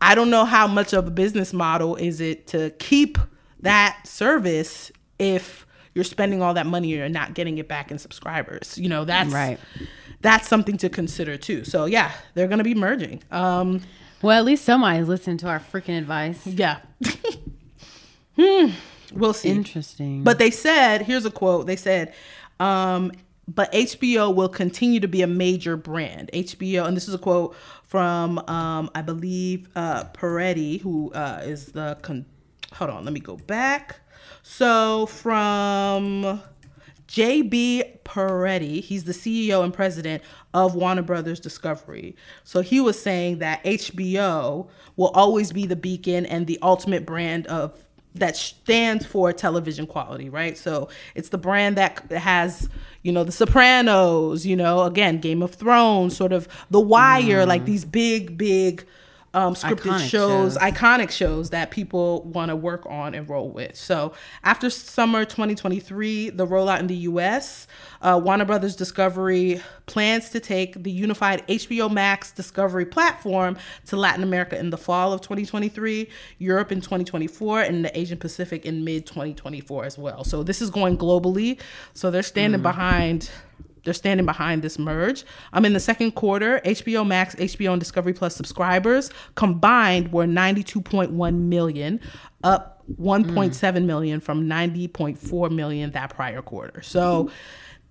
[0.00, 3.18] I don't know how much of a business model is it to keep
[3.60, 7.98] that service if you're spending all that money and you're not getting it back in
[7.98, 8.78] subscribers.
[8.78, 9.58] You know, that's Right.
[10.22, 11.64] That's something to consider too.
[11.64, 13.22] So yeah, they're gonna be merging.
[13.30, 13.80] Um
[14.22, 16.46] Well, at least somebody's listening to our freaking advice.
[16.46, 16.80] yeah.
[18.36, 18.70] hmm.
[19.12, 19.50] We'll see.
[19.50, 20.24] Interesting.
[20.24, 21.66] But they said, here's a quote.
[21.66, 22.14] They said,
[22.58, 23.12] um,
[23.48, 26.30] but HBO will continue to be a major brand.
[26.32, 31.66] HBO, and this is a quote from, um, I believe, uh, Perrette, who uh, is
[31.72, 32.26] the, con-
[32.72, 34.00] hold on, let me go back.
[34.42, 36.40] So from
[37.08, 40.22] JB Perrette, he's the CEO and president
[40.54, 42.14] of Warner Brothers Discovery.
[42.44, 47.48] So he was saying that HBO will always be the beacon and the ultimate brand
[47.48, 50.58] of that stands for television quality, right?
[50.58, 52.68] So it's the brand that has,
[53.02, 57.62] you know, The Sopranos, you know, again, Game of Thrones, sort of The Wire, like
[57.62, 57.66] mm.
[57.66, 58.84] these big, big
[59.32, 60.56] um, scripted Iconic shows, shows.
[60.58, 63.76] iconic shows that people want to work on and roll with.
[63.76, 64.12] So
[64.42, 67.68] after summer 2023, the rollout in the US,
[68.02, 74.24] uh, Warner Brothers Discovery plans to take the unified HBO Max Discovery platform to Latin
[74.24, 79.06] America in the fall of 2023, Europe in 2024, and the Asian Pacific in mid
[79.06, 80.24] 2024 as well.
[80.24, 81.60] So this is going globally.
[81.94, 83.30] So they're standing behind
[83.84, 85.24] they're standing behind this merge.
[85.52, 91.34] Um, in the second quarter, HBO Max, HBO, and Discovery Plus subscribers combined were 92.1
[91.34, 92.00] million,
[92.44, 96.82] up 1.7 million from 90.4 million that prior quarter.
[96.82, 97.30] So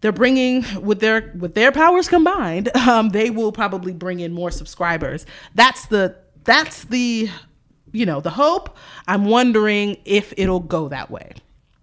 [0.02, 4.52] they're bringing with their with their powers combined, um, they will probably bring in more
[4.52, 5.25] subscribers.
[5.56, 7.30] That's the that's the
[7.91, 8.78] you know the hope.
[9.08, 11.34] I'm wondering if it'll go that way.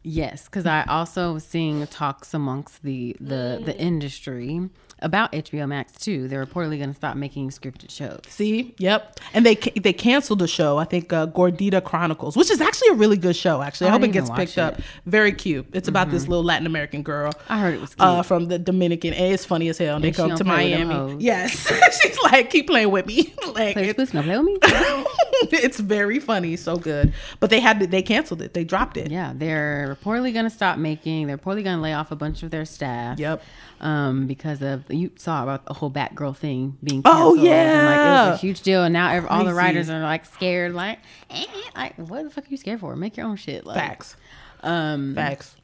[0.08, 5.94] Yes, because I also was seeing talks amongst the the the industry about HBO Max
[5.94, 6.28] too.
[6.28, 8.20] They're reportedly going to stop making scripted shows.
[8.28, 10.78] See, yep, and they they canceled a show.
[10.78, 13.62] I think uh, Gordita Chronicles, which is actually a really good show.
[13.62, 14.74] Actually, I I hope it gets picked watch up.
[14.74, 15.10] Mm-hmm.
[15.10, 15.66] Very cute.
[15.72, 17.32] It's about this little Latin American girl.
[17.48, 18.06] I heard it was cute.
[18.06, 19.96] Uh, from the Dominican, and it's funny as hell.
[19.96, 21.24] And they And come to play with them Miami.
[21.24, 21.68] Yes,
[22.00, 23.34] she's like, keep playing with me.
[23.54, 24.56] like, it's, with no play with me.
[25.52, 27.12] it's very funny, so good.
[27.40, 28.54] But they had to, they canceled it.
[28.54, 29.10] They dropped it.
[29.10, 31.26] Yeah, they're reportedly going to stop making.
[31.26, 33.18] They're reportedly going to lay off a bunch of their staff.
[33.18, 33.42] Yep.
[33.80, 37.46] Um, because of you saw about the whole Batgirl thing being Oh, canceled.
[37.46, 38.30] and, like it yeah.
[38.30, 40.72] was a huge deal, and now ev- all the writers are like scared.
[40.72, 40.98] Like,
[41.30, 41.44] eh,
[41.76, 42.96] like what the fuck are you scared for?
[42.96, 43.66] Make your own shit.
[43.66, 44.16] Like, Facts.
[44.62, 45.54] Um, Facts.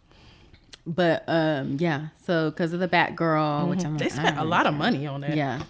[0.86, 2.08] but um, yeah.
[2.26, 5.24] So because of the Batgirl, which I'm They like, spent a lot of money on
[5.24, 5.34] it.
[5.36, 5.62] Yeah.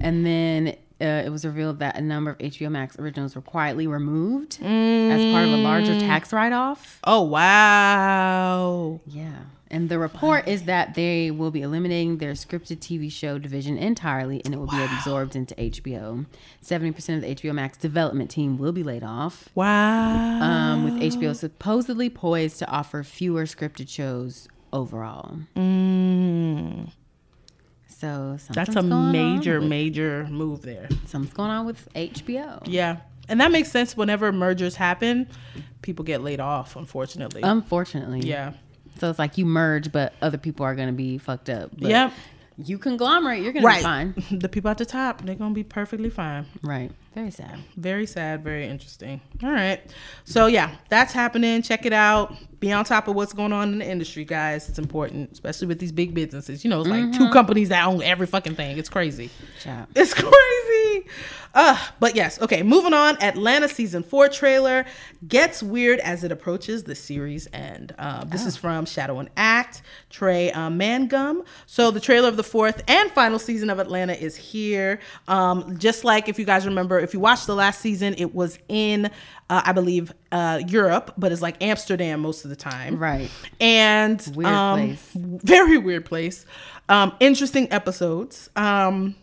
[0.00, 3.86] And then uh, it was revealed that a number of HBO Max originals were quietly
[3.86, 7.00] removed as part of a larger tax write off.
[7.04, 9.00] Oh wow.
[9.06, 9.42] Yeah.
[9.70, 14.40] And the report is that they will be eliminating their scripted TV show division entirely
[14.44, 16.26] and it will be absorbed into HBO.
[16.62, 19.48] 70% of the HBO Max development team will be laid off.
[19.54, 20.40] Wow.
[20.40, 25.38] Um, with HBO supposedly poised to offer fewer scripted shows overall.
[25.56, 26.92] Mm.
[28.04, 30.88] So That's a major, with- major move there.
[31.06, 32.62] something's going on with HBO.
[32.66, 32.98] Yeah.
[33.28, 35.26] And that makes sense whenever mergers happen,
[35.82, 37.40] people get laid off, unfortunately.
[37.42, 38.20] Unfortunately.
[38.20, 38.52] yeah.
[38.98, 41.70] So it's like you merge, but other people are going to be fucked up.
[41.78, 42.12] But Yep.
[42.56, 44.14] You conglomerate, you're going to be fine.
[44.30, 46.46] The people at the top, they're going to be perfectly fine.
[46.62, 46.92] Right.
[47.12, 47.58] Very sad.
[47.76, 49.20] Very sad, very interesting.
[49.42, 49.80] All right.
[50.24, 51.62] So, yeah, that's happening.
[51.62, 52.36] Check it out.
[52.64, 54.70] Be on top of what's going on in the industry, guys.
[54.70, 56.64] It's important, especially with these big businesses.
[56.64, 58.78] You know, it's like two companies that own every fucking thing.
[58.78, 59.28] It's crazy.
[59.94, 61.06] It's crazy.
[61.54, 63.22] Uh, but yes, okay, moving on.
[63.22, 64.86] Atlanta season four trailer
[65.28, 67.94] gets weird as it approaches the series end.
[67.98, 71.44] Uh, this is from Shadow and Act, Trey uh, Mangum.
[71.66, 75.00] So the trailer of the fourth and final season of Atlanta is here.
[75.28, 78.58] Um, just like if you guys remember, if you watched the last season, it was
[78.68, 79.10] in,
[79.54, 82.98] uh, I believe, uh, Europe, but it's like Amsterdam most of the time.
[82.98, 83.30] Right.
[83.60, 85.10] And Weird um, place.
[85.14, 86.44] very weird place.
[86.88, 88.50] Um, interesting episodes.
[88.56, 89.14] Um,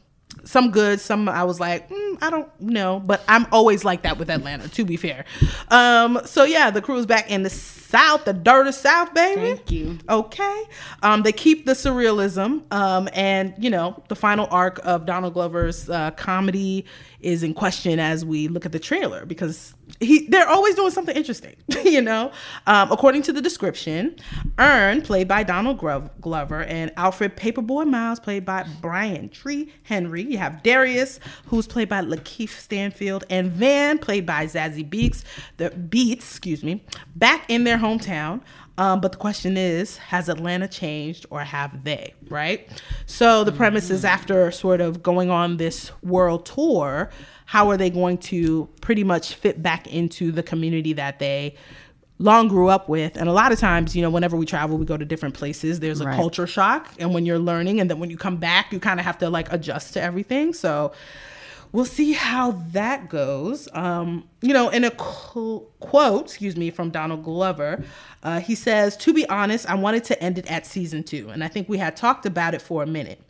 [0.45, 4.17] some good, some I was like, mm, I don't know, but I'm always like that
[4.17, 4.69] with Atlanta.
[4.69, 5.25] To be fair,
[5.67, 9.55] um, so yeah, the crew is back in the South, the dirty South, baby.
[9.55, 9.99] Thank you.
[10.07, 10.63] Okay.
[11.03, 15.89] Um, they keep the surrealism, um, and you know the final arc of Donald Glover's
[15.89, 16.85] uh, comedy
[17.23, 21.15] is in question as we look at the trailer because he they're always doing something
[21.15, 21.55] interesting,
[21.85, 22.31] you know.
[22.67, 24.15] Um, according to the description,
[24.57, 30.23] Earn, played by Donald Glover, and Alfred Paperboy Miles, played by Brian Tyree Henry.
[30.23, 35.23] You have Darius, who's played by Lakeith Stanfield, and Van, played by Zazie Beaks.
[35.57, 36.83] The Beetz, excuse me,
[37.15, 38.41] back in their hometown.
[38.81, 42.15] Um, but the question is, has Atlanta changed or have they?
[42.29, 42.67] Right.
[43.05, 47.11] So the premise is after sort of going on this world tour,
[47.45, 51.53] how are they going to pretty much fit back into the community that they
[52.17, 54.85] long grew up with and a lot of times you know whenever we travel we
[54.85, 56.15] go to different places there's a Right.
[56.15, 59.05] culture shock and when you're learning and then when you come back you kind of
[59.07, 60.91] have to like adjust to everything so
[61.71, 66.89] we'll see how that goes um, you know in a qu- quote excuse me from
[66.89, 67.83] donald glover
[68.23, 71.43] uh, he says to be honest i wanted to end it at season two and
[71.43, 73.21] i think we had talked about it for a minute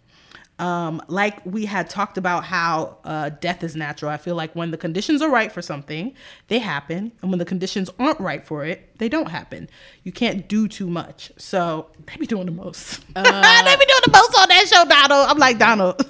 [0.62, 4.12] um, like we had talked about how uh, death is natural.
[4.12, 6.14] I feel like when the conditions are right for something,
[6.50, 9.68] they happen, and when the conditions aren't right for it, they don't happen.
[10.04, 11.32] You can't do too much.
[11.38, 13.00] So they be doing the most.
[13.16, 15.30] they be doing the most on that show, Donald.
[15.30, 16.06] I'm like Donald.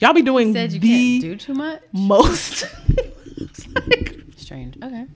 [0.00, 0.88] Y'all be doing Said you the
[1.20, 1.80] can't do too much.
[1.92, 2.64] most.
[3.74, 4.76] Like, Strange.
[4.82, 5.06] Okay.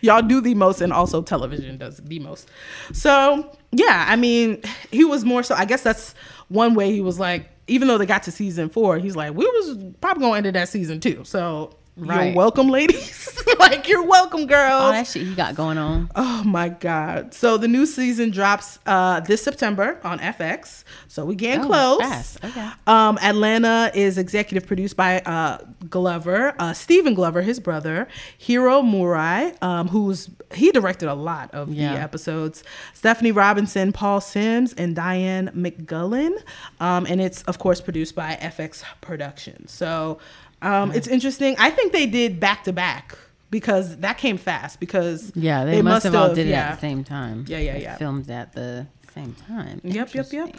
[0.00, 2.48] y'all do the most and also television does the most
[2.92, 6.14] so yeah i mean he was more so i guess that's
[6.48, 9.44] one way he was like even though they got to season four he's like we
[9.46, 14.46] was probably gonna end it at season two so you're welcome ladies like you're welcome
[14.46, 16.10] girls All that shit he got going on.
[16.14, 17.34] Oh my god!
[17.34, 20.84] So the new season drops uh, this September on FX.
[21.08, 22.00] So we getting Oh, close.
[22.00, 22.44] fast.
[22.44, 22.68] Okay.
[22.86, 25.58] Um, Atlanta is executive produced by uh,
[25.88, 28.06] Glover, uh, Stephen Glover, his brother,
[28.36, 31.94] Hiro Murai, um, who's he directed a lot of Yeah.
[31.94, 32.62] the episodes.
[32.94, 36.36] Stephanie Robinson, Paul Simms, and Diane McGullen.
[36.80, 39.72] Um, and it's of course produced by FX Productions.
[39.72, 40.18] So
[40.62, 41.56] um, it's interesting.
[41.58, 43.16] I think they did back to back
[43.50, 46.68] because that came fast because Yeah, they, must have all did it yeah.
[46.68, 47.44] at the same time.
[47.48, 47.96] Yeah, yeah, They yeah.
[47.96, 49.80] Filmed at the same time.
[49.84, 50.56] Yep, yep, yep.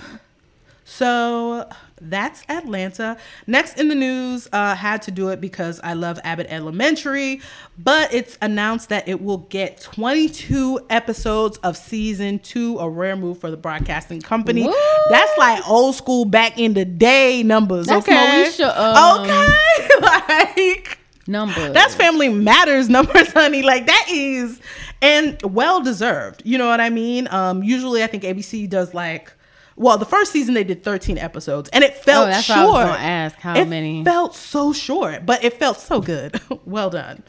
[0.89, 1.69] So
[2.01, 3.15] that's Atlanta.
[3.45, 7.41] Next in the news, uh, had to do it because I love Abbott Elementary,
[7.77, 13.37] but it's announced that it will get 22 episodes of season two, a rare move
[13.37, 14.65] for the broadcasting company.
[14.65, 14.73] Woo!
[15.09, 17.85] That's like old school back in the day numbers.
[17.85, 20.97] That's okay, Moesha, um, okay, like
[21.27, 21.71] Number.
[21.71, 23.61] that's Family Matters numbers, honey.
[23.61, 24.59] Like that is
[25.03, 26.41] and well deserved.
[26.43, 27.27] You know what I mean?
[27.29, 29.31] Um, usually I think ABC does like
[29.79, 32.59] well, the first season they did 13 episodes and it felt Oh, that's short.
[32.67, 33.35] what I was gonna ask.
[33.37, 34.03] How it many?
[34.03, 36.39] felt so short, but it felt so good.
[36.65, 37.23] well done.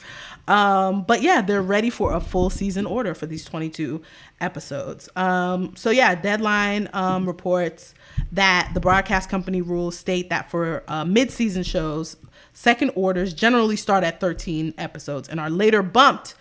[0.48, 4.02] Um, but yeah, they're ready for a full season order for these 22
[4.40, 5.08] episodes.
[5.14, 7.94] Um, so yeah, Deadline um, reports
[8.32, 12.16] that the broadcast company rules state that for uh, mid-season shows,
[12.52, 16.34] second orders generally start at 13 episodes and are later bumped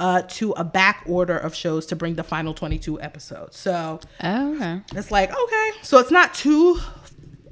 [0.00, 3.56] uh, to a back order of shows to bring the final 22 episodes.
[3.58, 4.80] So Oh, okay.
[4.94, 5.70] it's like, okay.
[5.82, 6.78] So it's not too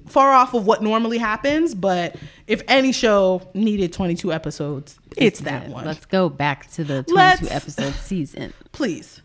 [0.07, 5.69] far off of what normally happens, but if any show needed 22 episodes, it's that
[5.69, 5.85] one.
[5.87, 8.53] Let's go back to the 22 Let's- episode season.
[8.73, 9.23] Please.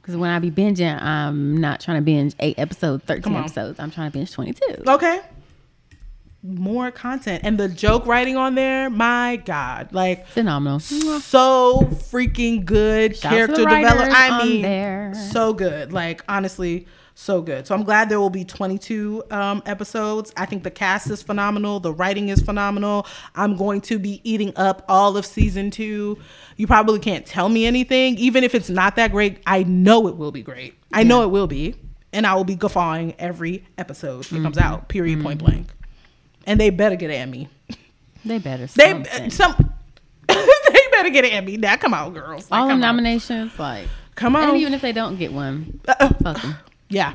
[0.00, 3.78] Because when I be binging, I'm not trying to binge eight episodes, 13 episodes.
[3.78, 4.82] I'm trying to binge 22.
[4.88, 5.20] Okay.
[6.44, 7.42] More content.
[7.44, 9.92] And the joke writing on there, my God.
[9.92, 10.80] Like, Phenomenal.
[10.80, 14.12] so freaking good Shout character development.
[14.12, 15.12] I mean, there.
[15.30, 15.92] so good.
[15.92, 17.66] Like honestly, so good.
[17.66, 20.32] So I'm glad there will be 22 um, episodes.
[20.36, 21.78] I think the cast is phenomenal.
[21.78, 23.06] The writing is phenomenal.
[23.36, 26.18] I'm going to be eating up all of season two.
[26.56, 29.38] You probably can't tell me anything, even if it's not that great.
[29.46, 30.74] I know it will be great.
[30.92, 31.76] I know it will be,
[32.12, 34.66] and I will be guffawing every episode that comes Mm-hmm.
[34.74, 34.88] out.
[34.88, 35.22] Period.
[35.22, 35.68] Point blank.
[36.46, 37.48] And they better get an Emmy.
[38.24, 38.66] They better.
[38.66, 39.30] They something.
[39.30, 39.72] some.
[40.28, 41.56] they better get an Emmy.
[41.56, 42.50] Now, come on, girls.
[42.50, 42.80] Like, All the come on.
[42.80, 44.50] nominations, like, Come on.
[44.50, 46.52] and even if they don't get one, Uh.
[46.88, 47.14] Yeah.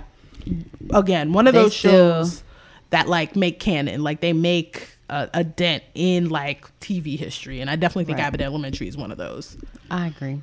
[0.92, 2.44] Again, one of They those still- shows
[2.90, 7.70] that like make canon, like they make a, a dent in like TV history, and
[7.70, 8.26] I definitely think Right.
[8.28, 9.58] Abbott Elementary is one of those.
[9.92, 10.42] I agree.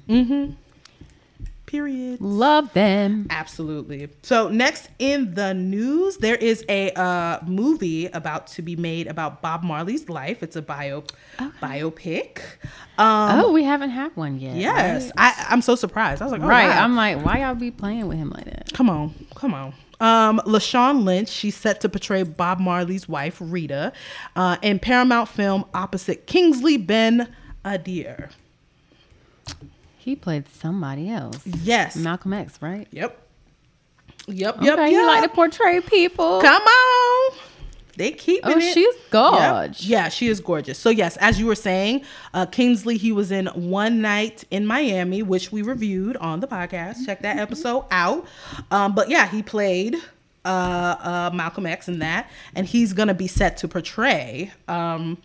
[1.74, 2.20] Period.
[2.20, 3.26] Love them.
[3.30, 4.08] Absolutely.
[4.22, 9.42] So next in the news, there is a uh, movie about to be made about
[9.42, 10.44] Bob Marley's life.
[10.44, 11.02] It's a bio
[11.60, 12.42] biopic.
[12.96, 14.54] Um, oh, we haven't had one yet.
[14.54, 15.34] yes, Right.
[15.36, 16.22] I, I'm so surprised.
[16.22, 16.68] I was like, oh, right.
[16.68, 16.84] wow.
[16.84, 18.72] I'm like, why y'all be playing with him like that?
[18.72, 19.74] Come on, come on.
[19.98, 23.92] Um, LaShawn Lynch, she's set to portray Bob Marley's wife, Rita,
[24.36, 27.34] uh, in Paramount film opposite Kingsley Ben
[27.64, 28.30] Adir.
[30.04, 31.40] He played somebody else.
[31.46, 31.96] Yes.
[31.96, 32.86] Malcolm X, right?
[32.90, 33.18] Yep.
[34.26, 34.56] Yep.
[34.60, 34.78] Yep.
[34.78, 35.00] okay, yep.
[35.00, 36.42] he like to portray people.
[36.42, 37.38] Come on.
[37.96, 38.56] They keeping oh, it.
[38.56, 39.10] Oh, she's Yep.
[39.10, 39.86] gorgeous.
[39.86, 40.78] Yeah, she is gorgeous.
[40.78, 45.22] So yes, as you were saying, uh, Kingsley, he was in One Night in Miami,
[45.22, 47.06] which we reviewed on the podcast.
[47.06, 48.26] Check that episode out.
[48.70, 49.96] Um, but yeah, he played
[50.44, 55.16] uh, uh, Malcolm X in that, and he's gonna be set to portray um,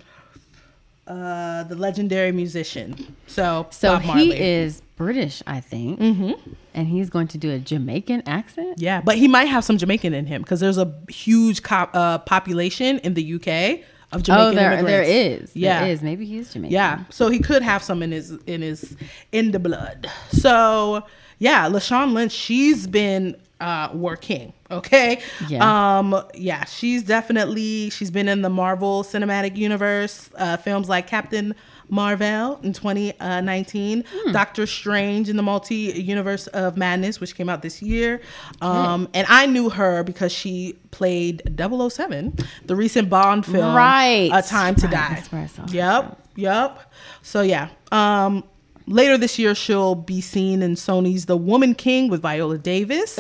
[1.10, 3.16] uh, the legendary musician.
[3.28, 4.36] So So Bob Marley.
[4.36, 6.52] he is British, I think, mm-hmm.
[6.74, 8.80] and he's going to do a Jamaican accent.
[8.80, 12.20] Yeah, but he might have some Jamaican in him because there's a huge co- uh,
[12.20, 14.88] population in the UK of Jamaican oh, there, immigrants.
[14.88, 15.56] there is.
[15.56, 15.82] Yeah.
[15.82, 16.02] there is.
[16.02, 16.74] Maybe he's Jamaican.
[16.74, 18.96] Yeah, so he could have some in his in his
[19.32, 20.10] in the blood.
[20.32, 21.04] So
[21.40, 24.54] yeah, Lashawn Lynch, she's been uh working.
[24.72, 25.22] Okay.
[25.48, 25.98] Yeah.
[26.00, 26.16] Um.
[26.34, 31.56] Yeah, she's definitely she's been in the Marvel Cinematic Universe, uh, films like Captain
[31.92, 37.82] Marvel in 2019, Doctor Strange in the Multi Universe of Madness, which came out this
[37.82, 38.22] year.
[38.62, 44.30] Um, and I knew her because she played 007, the recent Bond film, Right.
[44.32, 45.14] A Time to Right, Die.
[45.16, 46.94] that's where I saw her Yep, yep.
[47.24, 47.70] So yeah.
[47.92, 48.44] Um,
[48.90, 53.18] later this year, she'll be seen in Sony's The Woman King with Viola Davis,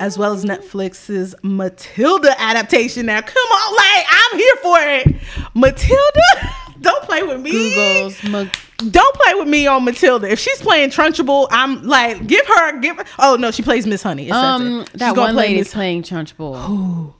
[0.00, 3.06] as well as Netflix's Matilda adaptation.
[3.06, 5.16] Now, come on, like I'm here for it.
[5.54, 7.52] Matilda, don't play with me.
[7.52, 8.54] Google's Mag-
[8.90, 10.28] Don't play with me on Matilda.
[10.30, 12.96] If she's playing Trunchbull, I'm like, give her, give.
[12.98, 14.28] Her, oh no, she plays Miss Honey.
[14.28, 14.92] It um it.
[14.94, 17.14] That one play lady's Miss- playing Trunchbull,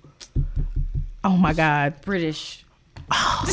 [1.24, 1.94] Oh my God.
[2.02, 2.64] British.
[3.10, 3.52] we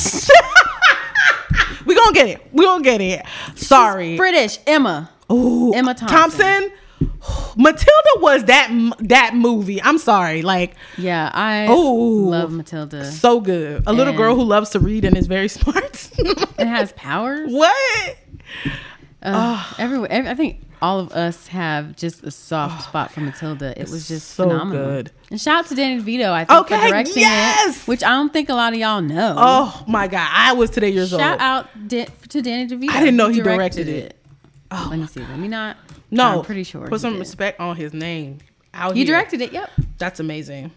[2.03, 2.47] gonna get it.
[2.51, 3.25] We gonna get it.
[3.55, 4.15] Sorry.
[4.17, 5.09] British Emma.
[5.31, 6.71] Ooh, Emma Thompson.
[7.57, 9.81] Matilda was that that movie.
[9.81, 12.29] I'm sorry, like Yeah, I Ooh.
[12.29, 13.05] love Matilda.
[13.05, 13.83] so good.
[13.87, 16.09] A little And- girl who loves to read and is very smart.
[16.17, 17.51] It has powers.
[17.51, 18.17] what?
[19.23, 23.73] Uh, everywhere, every, I think all of us have just a soft spot for Matilda.
[23.79, 24.85] It was just so phenomenal.
[24.85, 25.11] good.
[25.31, 27.83] And shout out to Danny DeVito, I think, Okay, for directing yes!
[27.83, 29.35] it, which I don't think a lot of y'all know.
[29.37, 31.21] Oh my god, I was today years shout old.
[31.21, 32.89] Shout out Dan- to Danny DeVito.
[32.89, 34.17] I didn't know he directed it.
[34.71, 35.21] Oh, let me see.
[35.21, 35.77] Let me not.
[36.11, 36.87] No, I'm pretty sure.
[36.87, 37.19] Put some did.
[37.19, 38.39] respect on his name.
[38.73, 39.13] Out He here.
[39.15, 39.53] directed it.
[39.53, 39.71] Yep.
[39.99, 40.71] That's amazing.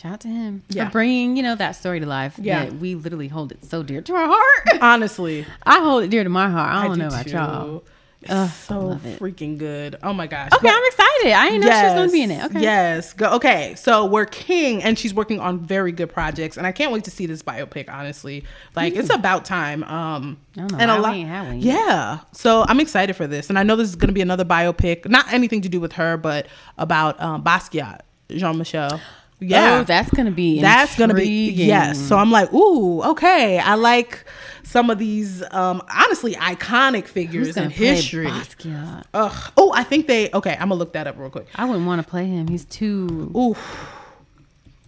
[0.00, 0.86] Shout out to him Yeah.
[0.86, 2.38] for bringing you know that story to life.
[2.40, 2.70] Yeah.
[2.70, 4.78] we literally hold it so dear to our heart.
[4.82, 6.74] Honestly, I hold it dear to my heart.
[6.74, 7.30] I don't do know about too.
[7.32, 7.84] y'all.
[8.28, 9.96] Ugh, so freaking good.
[10.02, 10.50] Oh my gosh.
[10.52, 11.32] Okay, But- I'm excited.
[11.32, 12.44] I didn't know she was going to be in it.
[12.46, 12.60] Okay.
[12.60, 13.12] Yes.
[13.14, 13.74] Go, okay.
[13.76, 17.10] So we're King, and she's working on very good projects, and I can't wait to
[17.10, 17.90] see this biopic.
[17.90, 18.44] Honestly,
[18.76, 19.82] like it's about time.
[19.84, 20.38] Um.
[20.56, 21.14] I don't know and a lot.
[21.14, 21.74] ain't had one yet.
[21.78, 22.18] Yeah.
[22.32, 25.08] So I'm excited for this, and I know this is going to be another biopic,
[25.08, 29.00] not anything to do with her, but about um, Basquiat, Jean Michel.
[29.40, 29.78] Yeah.
[29.80, 31.98] Oh, that's to be That's gonna be yes.
[31.98, 33.58] So I'm like, ooh, okay.
[33.58, 34.24] I like
[34.62, 38.26] some of these, um, honestly, iconic figures gonna in history.
[38.26, 39.04] Basquiat?
[39.14, 39.52] Ugh.
[39.56, 40.30] Oh, I think they.
[40.32, 41.46] Okay, I'm gonna look that up real quick.
[41.54, 42.48] I wouldn't want to play him.
[42.48, 43.56] He's too Ooh,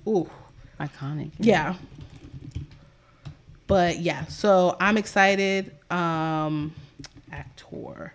[0.08, 0.30] ooh,
[0.78, 1.30] iconic.
[1.38, 1.74] yeah.
[3.66, 5.72] But yeah, so I'm excited.
[5.90, 6.74] Um,
[7.32, 8.12] actor,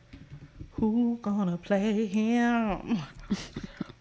[0.73, 2.99] who gonna play him?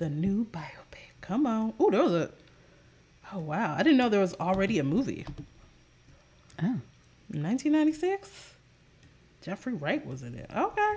[0.00, 1.12] the new biopic.
[1.20, 1.74] Come on.
[1.78, 2.30] Oh, there was a.
[3.32, 5.24] Oh wow, I didn't know there was already a movie.
[6.60, 6.80] Oh.
[7.28, 8.54] 1996.
[9.42, 10.50] Jeffrey Wright was in it.
[10.54, 10.94] Okay.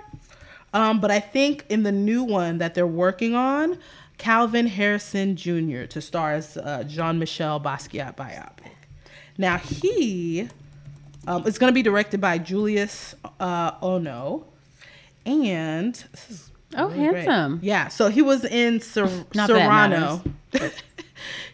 [0.72, 3.78] Um, but I think in the new one that they're working on,
[4.18, 5.84] Kelvin Harrison Jr.
[5.84, 8.72] to star as uh, Jean Michel Basquiat biopic.
[9.38, 10.48] Now he,
[11.28, 14.42] um, it's going to be directed by Julius uh, Onah,
[15.24, 17.24] and this is Oh, really great.
[17.26, 17.60] handsome.
[17.62, 20.22] Yeah, so he was in Ser- Cyrano.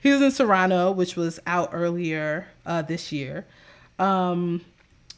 [0.03, 3.47] he was in Cyrano, which was out earlier uh, this year.
[3.99, 4.63] Um,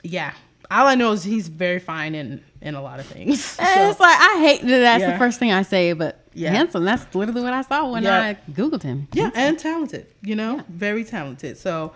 [0.03, 0.33] yeah,
[0.71, 3.45] all I know is he's very fine in in a lot of things.
[3.45, 5.12] So, It's like I hate that that's Yeah.
[5.12, 6.51] the first thing I say, but Yeah.
[6.51, 6.85] handsome.
[6.85, 8.21] That's literally what I saw when Yeah.
[8.21, 9.09] I googled him.
[9.12, 10.07] yeah, and talented.
[10.23, 11.59] You know, very talented.
[11.59, 11.93] So.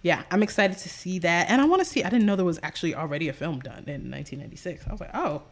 [0.00, 2.04] Yeah, I'm excited to see that, and I want to see.
[2.04, 4.84] I didn't know there was actually already a film done in 1996.
[4.86, 5.42] I was like, oh,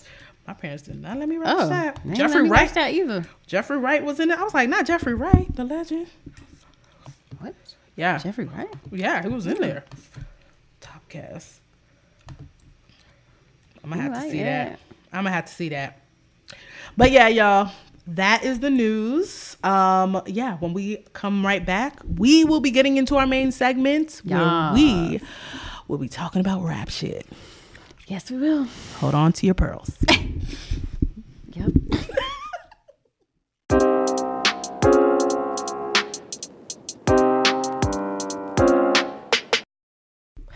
[0.46, 1.96] my parents did not let me watch Oh, that.
[2.04, 2.74] they ain't let Jeffrey Wright.
[2.74, 3.24] that either.
[3.46, 4.38] Jeffrey Wright was in it.
[4.38, 6.08] I was like, not Jeffrey Wright, the legend.
[7.38, 7.54] What?
[7.96, 8.68] Yeah, Jeffrey Wright?
[8.92, 9.84] Yeah, he was in there.
[10.80, 11.60] Top cast.
[13.82, 14.70] I'm gonna have to see that.
[14.70, 14.78] that.
[15.12, 16.00] I'm gonna have to see that.
[16.96, 17.70] But yeah, y'all,
[18.08, 19.56] that is the news.
[19.62, 24.22] Um, yeah, when we come right back, we will be getting into our main segment
[24.24, 25.20] where we
[25.88, 27.26] will be talking about rap shit.
[28.06, 28.68] Yes, we will.
[28.98, 29.96] Hold on to your pearls.
[31.52, 31.72] Yep.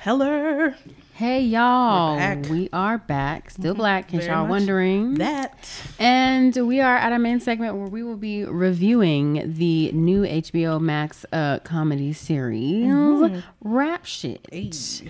[0.01, 0.73] Hello.
[1.15, 2.17] Hey y'all,
[2.49, 3.51] we are back.
[3.51, 5.15] Still black, in case y'all wondering.
[5.17, 5.69] That.
[5.99, 10.81] And we are at our main segment where we will be reviewing the new HBO
[10.81, 13.41] Max uh, comedy series, Mm-hmm.
[13.61, 15.03] Rap Shit.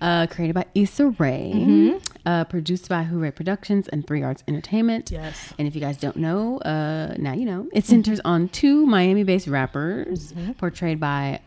[0.00, 1.98] Uh, created by Issa Rae, Mm-hmm.
[2.24, 5.10] uh, produced by Hoorae Productions and Three Arts Entertainment.
[5.10, 5.52] Yes.
[5.58, 7.68] And if you guys don't know, uh, now you know.
[7.72, 10.52] It centers on two Miami based rappers Mm-hmm.
[10.52, 11.40] portrayed by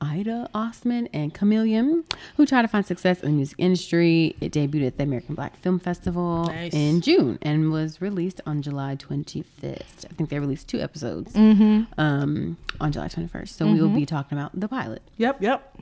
[0.00, 2.04] Aida Osman and KaMillion,
[2.36, 4.36] who try to find success in the music industry.
[4.40, 6.72] It debuted at the American Black Film Festival Nice.
[6.72, 10.04] in June and was released on July 25th.
[10.04, 11.84] I think they released two episodes mm-hmm.
[11.98, 13.48] um, on July 21st.
[13.48, 13.96] So we will mm-hmm.
[13.96, 15.02] be talking about the pilot.
[15.16, 15.72] Yep, yep.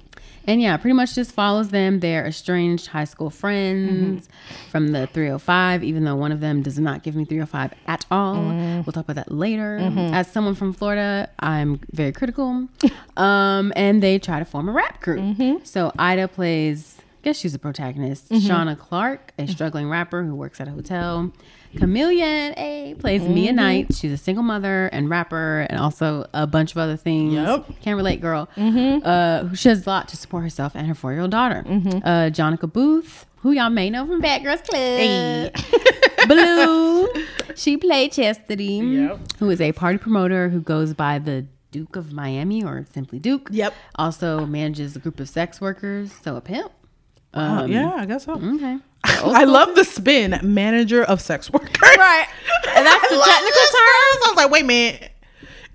[0.46, 2.00] And yeah, pretty much just follows them.
[2.00, 4.70] They're estranged high school friends mm-hmm.
[4.70, 8.36] from the 305, even though one of them does not give me 305 at all.
[8.36, 8.86] Mm.
[8.86, 9.78] We'll talk about that later.
[10.12, 12.68] As someone from Florida, I'm very critical.
[13.16, 15.20] um, and they try to form a rap group.
[15.20, 15.64] Mm-hmm.
[15.64, 18.46] So Aida plays, I guess she's a protagonist, mm-hmm.
[18.46, 19.52] Shauna Clark, a mm-hmm.
[19.52, 21.32] struggling rapper who works at a hotel.
[21.74, 23.94] KaMillion A plays Mia Knight.
[23.94, 27.32] She's a single mother and rapper, and also a bunch of other things.
[27.32, 27.80] Yep.
[27.80, 28.48] Can't relate, girl.
[28.56, 31.64] Uh, who she has a lot to support herself and her four year old daughter.
[31.66, 35.52] Uh, Jonica Booth, who y'all may know from Bad Girls Club.
[36.28, 37.08] Blue.
[37.56, 39.18] She played Chastity, Yep.
[39.38, 41.44] who is a party promoter who goes by the
[41.74, 43.48] Duke of Miami or simply Duke.
[43.50, 43.74] Yep.
[43.96, 46.70] Also manages a group of sex workers, so a pimp.
[47.34, 48.34] Uh, yeah, I guess so.
[48.34, 48.78] Okay.
[49.04, 51.74] I love the spin manager of sex workers.
[51.82, 52.26] Right.
[52.76, 53.82] And that's the technical term.
[53.82, 55.10] I was like, wait a minute.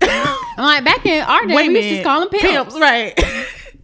[0.00, 2.74] I'm like, back in our day, Wait we used to call them pimps.
[2.80, 3.12] Right.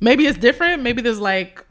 [0.01, 0.83] Maybe it's different.
[0.83, 1.63] Maybe there's like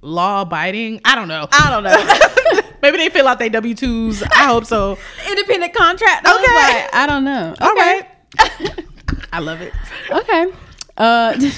[0.00, 1.02] law abiding.
[1.04, 1.46] I don't know.
[1.52, 2.60] I don't know.
[2.82, 4.24] Maybe they fill out their W 2s.
[4.32, 4.98] I hope so.
[5.30, 6.26] Independent contract.
[6.26, 6.34] Okay.
[6.42, 6.88] Okay.
[6.92, 7.54] I don't know.
[7.60, 8.00] All Okay.
[8.40, 8.84] right.
[9.34, 9.72] I love it.
[10.10, 10.46] Okay.
[10.96, 11.34] Uh,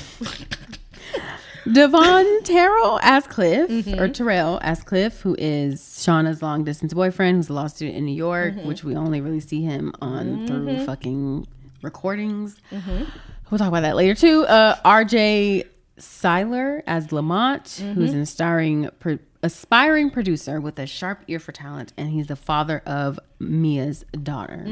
[1.73, 3.99] Devon Terrell as Cliff, Mm-hmm.
[4.01, 8.05] or Terrell as Cliff, who is Shauna's long distance boyfriend, who's a law student in
[8.07, 8.69] New York, Mm-hmm.
[8.69, 11.47] which we only really see him on through fucking
[11.83, 12.57] recordings.
[12.71, 13.05] Mm-hmm.
[13.51, 14.47] We'll talk about that later too.
[14.47, 15.65] Uh, RJ
[15.99, 17.63] Cyler as Lamont,
[17.95, 18.15] who's Mm-hmm.
[18.15, 22.81] an aspiring, pro- aspiring producer with a sharp ear for talent, and he's the father
[22.87, 24.65] of Mia's daughter.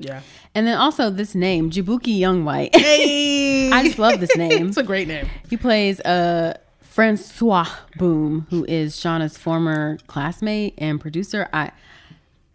[0.00, 0.04] Mm-hmm.
[0.08, 0.20] Yeah.
[0.54, 2.74] And then also this name, Jaboukie Young White.
[2.76, 3.70] Hey.
[3.72, 4.68] I just love this name.
[4.68, 5.28] it's a great name.
[5.50, 7.68] He plays uh Francois
[7.98, 11.48] Boom, who is Shauna's former classmate and producer.
[11.52, 11.72] I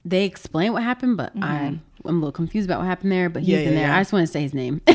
[0.04, 3.30] they explain what happened, but I I'm a little confused about what happened there.
[3.30, 3.62] But he's Mm-hmm.
[3.64, 3.88] Yeah, in yeah, there.
[3.90, 3.98] yeah.
[3.98, 4.82] I just want to say his name.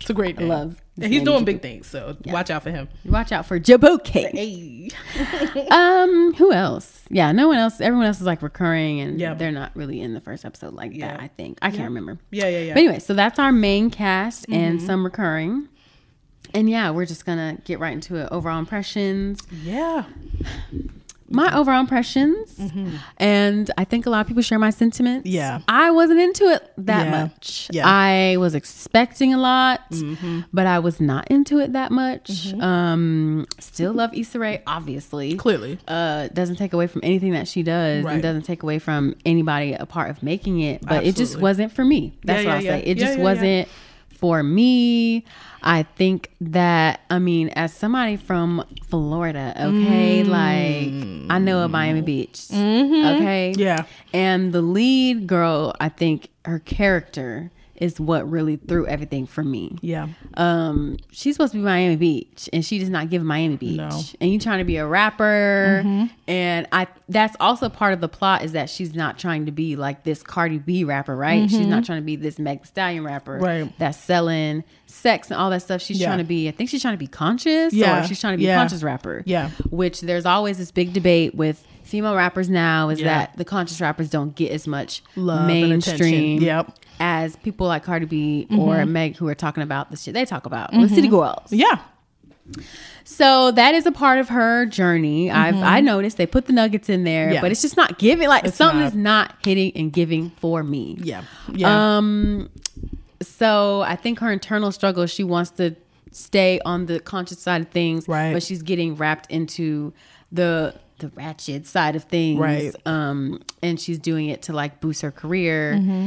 [0.00, 0.48] It's a great name.
[0.48, 2.88] love And he's doing big things, so watch out for him.
[3.04, 4.30] Watch out for Jaboukie.
[4.32, 4.88] Hey.
[5.70, 7.04] Um, who else?
[7.10, 7.80] Yeah, no one else.
[7.80, 9.34] Everyone else is like recurring, and Yeah.
[9.34, 11.20] they're not really in the first episode like that.
[11.20, 12.18] I think I can't remember.
[12.30, 12.74] Yeah, yeah, yeah.
[12.74, 14.54] But anyway, so that's our main cast Mm-hmm.
[14.54, 15.68] and some recurring.
[16.54, 18.28] And yeah, we're just gonna get right into it.
[18.32, 19.40] Overall impressions.
[19.62, 20.04] yeah.
[21.30, 22.58] My overall impressions
[23.18, 25.34] and i think a lot of people share my sentiments Mm-hmm.
[25.34, 25.60] Yeah.
[25.68, 27.10] i wasn't into it that Yeah.
[27.22, 27.82] much Yeah.
[27.84, 28.34] Mm-hmm.
[28.34, 29.80] i was expecting a lot
[30.52, 35.78] but i was not into it that much um still love Issa Rae, obviously Clearly.
[35.88, 38.14] uh doesn't take away from anything that she does Right.
[38.14, 41.72] and doesn't take away from anybody a part of making it but it just wasn't
[41.72, 43.68] for me that's Yeah, what i'll say it just wasn't
[44.18, 45.24] for me
[45.62, 50.28] i think that i mean as somebody from florida okay Mm.
[50.28, 53.60] like i know a miami beach okay Mm-hmm.
[53.60, 53.84] Yeah.
[54.12, 57.50] and the lead girl i think her character
[57.80, 60.08] is what really threw everything for me Yeah.
[60.34, 63.76] um she's supposed to be Miami Beach and she does not give Miami Beach.
[63.76, 64.00] No.
[64.20, 66.06] And you trying to be a rapper Mm-hmm.
[66.26, 69.76] and I that's also part of the plot is that she's not trying to be
[69.76, 71.48] like this Cardi B rapper, right?
[71.48, 73.44] She's not trying to be this Meg Stallion rapper Mm-hmm.
[73.44, 73.78] Right.
[73.78, 75.80] that's selling sex and all that stuff.
[75.80, 76.06] She's Yeah.
[76.08, 78.02] trying to be I think she's trying to be conscious Yeah.
[78.02, 78.56] or she's trying to be Yeah.
[78.56, 79.22] a conscious rapper.
[79.26, 79.50] Yeah.
[79.70, 83.06] Which there's always this big debate with female rappers now is Yeah.
[83.06, 85.98] that the conscious rappers don't get as much Love and attention.
[86.00, 86.78] mainstream Yep.
[87.00, 90.46] As people like Cardi B or Meg who are talking about the shit they talk
[90.46, 90.72] about.
[90.72, 91.52] The city girls.
[91.52, 91.78] Yeah.
[93.04, 95.30] So that is a part of her journey.
[95.30, 97.40] I've I noticed they put the nuggets in there, Yeah.
[97.40, 98.28] but it's just not giving.
[98.28, 98.88] Like It's something not.
[98.88, 100.96] is not hitting and giving for me.
[101.00, 101.22] Yeah.
[101.52, 101.96] Yeah.
[101.98, 102.50] Um.
[103.20, 105.06] So I think her internal struggle.
[105.06, 105.74] She wants to
[106.10, 108.32] stay on the conscious side of things, Right.
[108.32, 109.92] But she's getting wrapped into
[110.32, 112.74] the the ratchet side of things, Right.
[112.86, 113.42] Um.
[113.62, 115.74] And she's doing it to like boost her career.
[115.78, 116.06] Mm-hmm.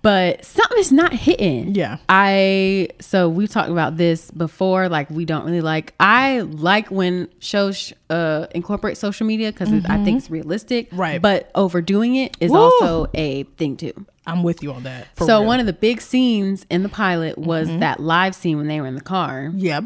[0.00, 1.74] But something is not hitting.
[1.74, 1.98] Yeah.
[2.08, 4.88] I so we talked about this before.
[4.88, 5.92] Like we don't really like.
[6.00, 10.88] I like when shows uh incorporate social media because I think it's realistic.
[10.88, 11.00] Mm-hmm.
[11.00, 11.22] Right.
[11.22, 12.58] But overdoing it is Woo.
[12.58, 13.92] also a thing too.
[14.26, 15.08] I'm with you on that.
[15.18, 15.46] so real.
[15.46, 17.80] one of the big scenes in the pilot was Mm-hmm.
[17.80, 19.50] that live scene when they were in the car.
[19.54, 19.84] Yep.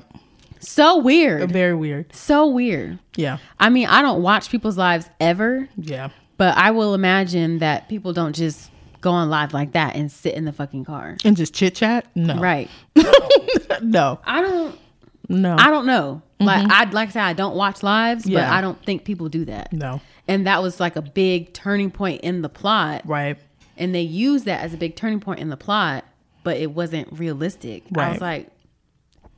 [0.61, 1.51] So weird.
[1.51, 2.15] Very weird.
[2.15, 2.99] So weird.
[3.17, 3.39] Yeah.
[3.59, 6.11] I mean, I don't watch people's lives ever, Yeah.
[6.39, 8.71] but I will imagine that people don't just
[9.07, 11.17] go on live like that and sit in the fucking car.
[11.25, 12.09] And just chit chat?
[12.17, 12.41] No.
[12.41, 12.69] Right.
[13.81, 14.19] no.
[14.25, 14.77] I don't
[15.29, 15.55] No.
[15.57, 16.23] I don't know.
[16.41, 18.53] Like I like I said, I don't watch lives, but Mm-hmm.
[18.53, 19.73] I don't think people do that.
[19.73, 20.01] No.
[20.27, 23.03] And that was like a big turning point in the plot.
[23.05, 23.39] Right.
[23.77, 26.05] And they used that as a big turning point in the plot,
[26.43, 27.85] but it wasn't realistic.
[27.93, 28.09] Right.
[28.09, 28.49] I was like,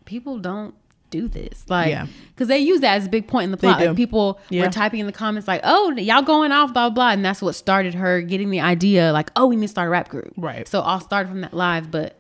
[0.07, 0.75] people don't
[1.11, 1.65] do this?
[1.69, 2.07] Like, Yeah.
[2.35, 3.81] because they use that as a big point in the plot.
[3.81, 4.65] Like, people Yeah.
[4.65, 7.55] were typing in the comments like, "Oh, y'all going off, blah blah," and that's what
[7.55, 9.13] started her getting the idea.
[9.13, 10.67] Like, "Oh, we need to start a rap group." Right.
[10.69, 12.17] So all started from that live, but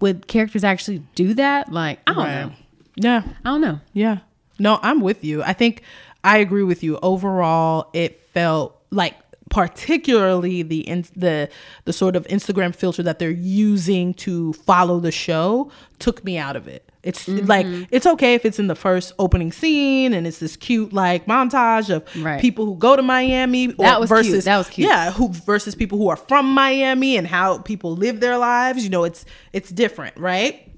[0.00, 1.72] would characters actually do that?
[1.72, 2.40] Like, I don't Right.
[2.46, 2.52] know.
[2.96, 3.22] Yeah.
[3.44, 3.80] I don't know.
[3.92, 4.18] Yeah.
[4.58, 5.42] No, I'm with you.
[5.42, 5.82] I think
[6.22, 6.98] I agree with you.
[7.02, 9.14] Overall, it felt like
[9.50, 11.48] particularly the in, the
[11.84, 16.56] the sort of Instagram filter that they're using to follow the show took me out
[16.56, 16.88] of it.
[17.04, 17.46] It's mm-hmm.
[17.46, 21.26] like it's okay if it's in the first opening scene and it's this cute like
[21.26, 22.40] montage of Right.
[22.40, 24.24] people who go to Miami or That was cute.
[24.24, 24.88] versus That was cute.
[24.88, 28.82] Yeah, who versus people who are from Miami and how people live their lives.
[28.84, 30.70] You know, it's it's different, right?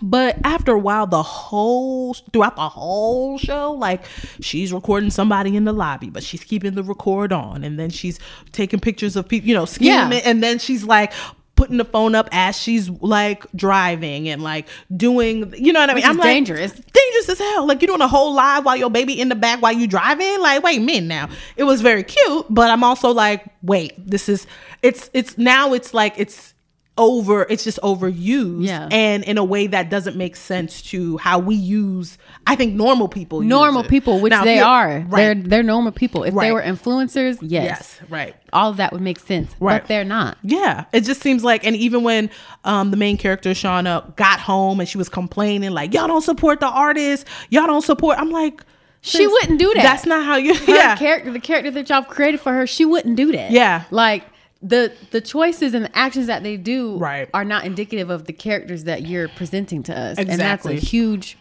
[0.00, 4.04] But after a while, the whole throughout the whole show, like
[4.40, 8.20] she's recording somebody in the lobby, but she's keeping the record on, and then she's
[8.52, 10.24] taking pictures of people, you know, scheming, Yeah.
[10.30, 11.12] and then she's like
[11.56, 15.94] putting the phone up as she's like driving and like doing, you know what I
[15.94, 16.04] mean?
[16.04, 16.72] Is like, dangerous.
[16.72, 17.66] dangerous as hell.
[17.66, 20.40] Like you're doing a whole live while your baby in the back while you driving.
[20.40, 21.28] Like, wait a minute now.
[21.56, 24.46] It was very cute, but I'm also like, wait, this is
[24.82, 26.51] it's it's now it's like it's
[26.98, 28.86] over it's just overused Yeah.
[28.92, 33.08] and in a way that doesn't make sense to how we use i think normal
[33.08, 36.24] people use Normal people, which Now, they you're- right they're they're normal people.
[36.24, 37.64] If they were influencers, yes,
[38.00, 39.50] yes right all of that would make sense.
[39.58, 39.80] Right.
[39.80, 40.36] But they're not.
[40.42, 42.28] Yeah, it just seems like, and even when
[42.64, 46.60] um, the main character Shauna got home and she was complaining, like y'all don't support
[46.60, 48.18] the artist, y'all don't support.
[48.18, 48.62] I'm like,
[49.00, 49.82] She wouldn't do that.
[49.82, 50.54] That's not how you.
[50.54, 53.50] her yeah, character, the character that y'all created for her, she wouldn't do that.
[53.52, 53.84] Yeah.
[53.90, 54.24] like
[54.62, 57.28] the the choices and the actions that they do Right.
[57.34, 60.32] are not indicative of the characters that you're presenting to us, Exactly.
[60.32, 61.36] and that's a huge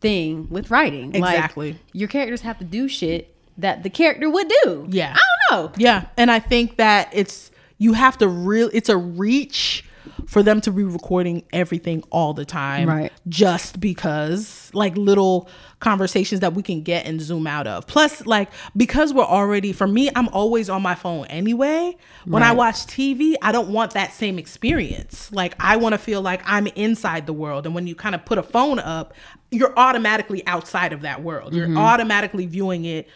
[0.00, 1.14] thing with writing.
[1.14, 1.72] Exactly.
[1.72, 4.86] like, your characters have to do shit that the character would do.
[4.88, 5.14] Yeah.
[5.16, 5.20] I
[5.54, 5.72] don't know.
[5.76, 8.70] yeah, and I think that it's you have to real.
[8.72, 9.84] It's a reach
[10.30, 13.12] for them to be recording everything all the time, Right.
[13.28, 15.48] Just because, like little
[15.80, 17.88] conversations that we can get and zoom out of.
[17.88, 19.72] Plus, like because we're already.
[19.72, 21.96] For me, I'm always on my phone anyway.
[22.26, 25.32] When I watch TV, I don't want that same experience.
[25.32, 28.24] Like I want to feel like I'm inside the world, and when you kind of
[28.24, 29.14] put a phone up,
[29.50, 31.54] you're automatically outside of that world.
[31.54, 31.78] You're mm-hmm.
[31.78, 33.08] automatically viewing it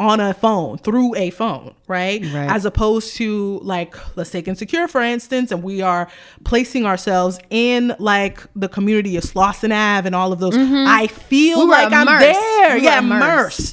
[0.00, 2.20] on a phone through a phone, right?
[2.22, 2.50] Right.
[2.50, 6.08] As opposed to like let's take insecure for instance, and we are
[6.42, 10.54] placing ourselves in like the community of Slauson Ave and all of those.
[10.54, 10.84] Mm-hmm.
[10.88, 12.22] I feel We were like I'm immersed.
[12.32, 12.74] there.
[12.76, 13.22] We yeah, immersed.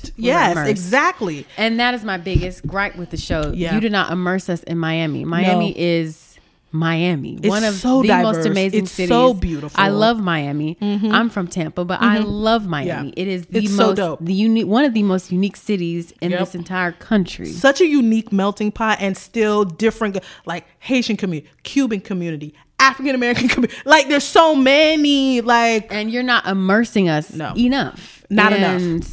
[0.09, 0.11] immersed.
[0.17, 0.69] We yes, immersed.
[0.69, 1.47] exactly.
[1.57, 3.51] And that is my biggest gripe with the show.
[3.55, 3.73] Yeah.
[3.73, 5.25] You did not immerse us in Miami.
[5.25, 5.75] Miami No.
[5.77, 6.30] is
[6.71, 8.37] Miami, It's one of so the diverse.
[8.37, 9.09] most amazing It's cities.
[9.09, 9.69] so beautiful.
[9.77, 9.85] Mm-hmm.
[9.85, 10.77] I love Miami.
[10.81, 13.09] I'm from Tampa, but I love Miami.
[13.09, 13.21] Yeah.
[13.23, 14.19] It is the It's so most dope.
[14.25, 16.39] the unique one of the most unique cities in Yep.
[16.39, 17.47] this entire country.
[17.47, 23.47] such a unique melting pot and still different like haitian community cuban community african american
[23.53, 27.53] community like there's so many like and you're not immersing us No.
[27.55, 28.23] enough.
[28.29, 29.03] Not enough.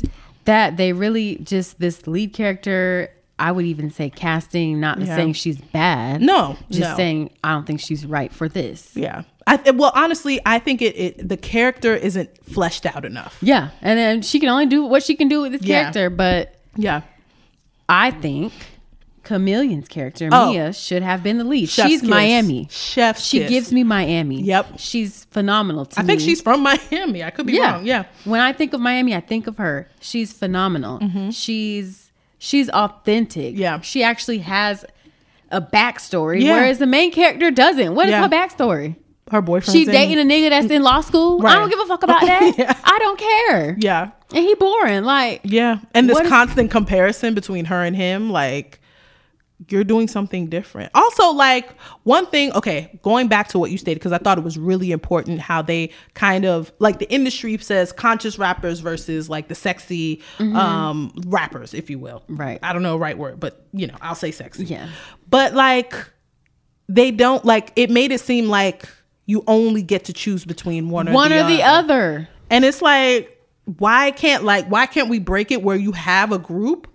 [0.45, 3.11] That they really just this lead character.
[3.39, 5.15] I would even say casting, not Yeah.
[5.17, 6.21] saying she's bad.
[6.21, 6.97] No, just no.
[6.97, 8.91] saying I don't think she's right for this.
[8.97, 13.39] yeah i th- well honestly i think it, it the character isn't fleshed out enough
[13.41, 15.81] Yeah, and then she can only do what she can do with this Yeah.
[15.85, 16.11] character.
[16.11, 17.01] But yeah
[17.89, 18.53] I think
[19.25, 20.51] KaMillion's character Oh.
[20.53, 21.69] Mia should have been the lead.
[21.69, 22.09] Chef's she's kiss.
[22.11, 22.67] Miami.
[22.71, 23.51] Chef's She kiss.
[23.51, 24.43] gives me Miami.
[24.43, 24.79] Yep.
[24.79, 26.07] she's phenomenal to i me.
[26.07, 27.73] think she's from miami i could be yeah.
[27.73, 29.89] wrong yeah When I think of Miami, I think of her.
[30.01, 30.99] She's phenomenal.
[31.01, 31.31] Mm-hmm.
[31.31, 32.08] She's
[32.39, 33.57] she's authentic.
[33.57, 33.81] Yeah.
[33.81, 34.85] She actually has
[35.51, 36.55] a backstory, Yeah.
[36.55, 37.95] whereas the main character doesn't.
[37.95, 38.23] What is Yeah.
[38.23, 38.97] her backstory?
[39.31, 41.39] her boyfriend She dating a nigga that's in law school.
[41.39, 41.55] Right.
[41.55, 42.55] I don't give a fuck about that.
[42.57, 42.75] Yeah.
[42.83, 43.77] I don't care.
[43.79, 45.05] yeah And he boring.
[45.05, 48.81] Like yeah and this What is- constant comparison between her and him like
[49.71, 50.91] you're doing something different.
[50.95, 51.71] Also, like
[52.03, 54.93] one thing, okay, going back to what you stated, because I thought it was really
[54.93, 60.23] important how they kind of like the industry says conscious rappers versus like the sexy
[60.39, 62.23] um rappers, if you will.
[62.29, 62.59] Right.
[62.63, 64.65] I don't know the right word, but you know, I'll say sexy.
[64.65, 64.89] Yeah.
[65.29, 65.95] But like
[66.89, 68.89] they don't like it made it seem like
[69.27, 72.29] you only get to choose between one or one the or the other.
[72.49, 73.35] and it's like,
[73.77, 76.89] why can't like why can't we break it where you have a group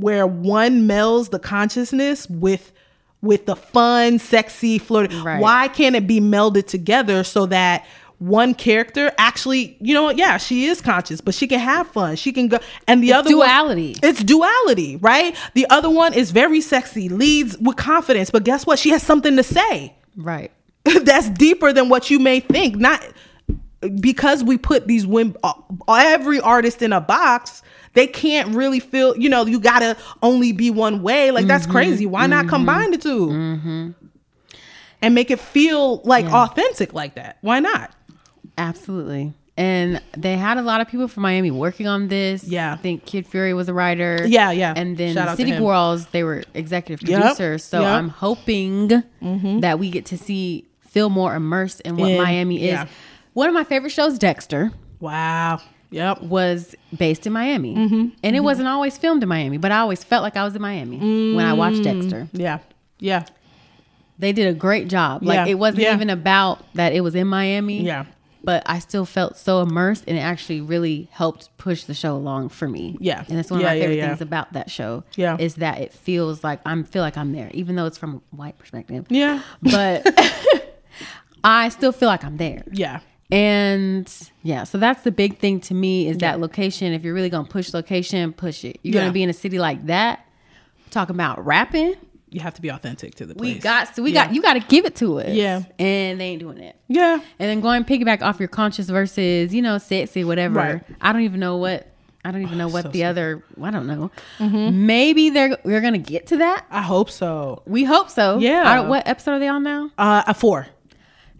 [0.00, 2.72] where one melds the consciousness with
[3.20, 5.16] with the fun, sexy, flirty.
[5.20, 5.40] Right.
[5.40, 7.84] Why can't it be melded together so that
[8.18, 10.16] one character actually, you know what?
[10.18, 12.14] Yeah, she is conscious, but she can have fun.
[12.16, 13.96] She can go, and the It's other one- duality.
[14.02, 15.36] it's duality, right?
[15.54, 18.78] The other one is very sexy, leads with confidence, but guess what?
[18.78, 20.52] She has something to say Right.
[21.02, 22.76] that's deeper than what you may think.
[22.76, 23.04] Not
[24.00, 25.36] because we put these women,
[25.88, 27.62] every artist in a box.
[27.98, 29.16] They can't really feel.
[29.18, 31.32] You know, you gotta only be one way.
[31.32, 31.72] Like that's mm-hmm.
[31.72, 32.06] crazy.
[32.06, 32.50] Why not mm-hmm.
[32.50, 33.90] combine the 2 mm-hmm.
[35.02, 37.38] and make it feel like authentic like that?
[37.40, 37.90] Why not?
[38.56, 39.32] Absolutely.
[39.56, 42.44] and they had a lot of people from Miami working on this.
[42.44, 42.74] Yeah.
[42.74, 44.24] I think Kid Fury was a writer.
[44.24, 44.74] Yeah, yeah.
[44.76, 45.50] And then Shout City.
[45.50, 47.64] Girls, they were executive Yep, producers.
[47.64, 47.88] So yep.
[47.88, 47.96] Mm-hmm.
[47.96, 52.74] I'm hoping that we get to see feel more immersed in what In- Miami is.
[52.74, 52.86] yeah.
[53.32, 54.70] One of my favorite shows, Dexter,
[55.00, 55.60] Wow.
[55.90, 56.22] Yep.
[56.22, 58.08] was based in Miami, Mm-hmm.
[58.22, 60.62] and it wasn't always filmed in Miami, but I always felt like I was in
[60.62, 60.98] Miami
[61.34, 61.84] when I watched Mm.
[62.00, 62.28] Dexter.
[62.32, 62.58] Yeah.
[62.98, 63.24] Yeah.
[64.18, 65.22] They did a great job.
[65.22, 65.94] Like Yeah, it wasn't yeah.
[65.94, 67.82] even about that it was in Miami.
[67.82, 68.04] Yeah.
[68.44, 72.48] But I still felt so immersed and it actually really helped push the show along
[72.50, 72.96] for me.
[73.00, 73.24] Yeah.
[73.28, 75.04] And that's one Yeah, of my favorite things about that show.
[75.16, 75.36] Yeah.
[75.38, 78.36] Is that it feels like I'm feel like I'm there, even though it's from a
[78.36, 79.06] white perspective.
[79.10, 79.42] Yeah.
[79.62, 80.06] But
[81.44, 82.64] I still feel like I'm there.
[82.72, 83.00] Yeah.
[83.30, 84.12] And
[84.42, 86.92] yeah, so that's the big thing to me is that location.
[86.92, 88.78] If you're really gonna push location, push it.
[88.82, 89.00] You're Yeah.
[89.02, 90.24] gonna be in a city like that,
[90.90, 91.94] talking about rapping.
[92.30, 93.54] You have to be authentic to the place.
[93.54, 94.26] We got so we Yeah.
[94.26, 95.30] got you got to give it to us.
[95.34, 95.62] Yeah.
[95.78, 96.76] and they ain't doing it.
[96.88, 97.14] Yeah.
[97.38, 100.54] And then going piggyback off your conscious versus you know sexy whatever.
[100.54, 100.80] Right.
[101.00, 101.86] I don't even know what
[102.24, 103.10] I don't even know what So the sad.
[103.10, 104.10] other I don't know.
[104.40, 106.66] Maybe they're we're gonna get to that.
[106.70, 107.62] I hope so.
[107.66, 108.38] We hope so.
[108.38, 108.80] Yeah.
[108.80, 109.90] What episode are they on now?
[109.96, 110.66] Uh, a four.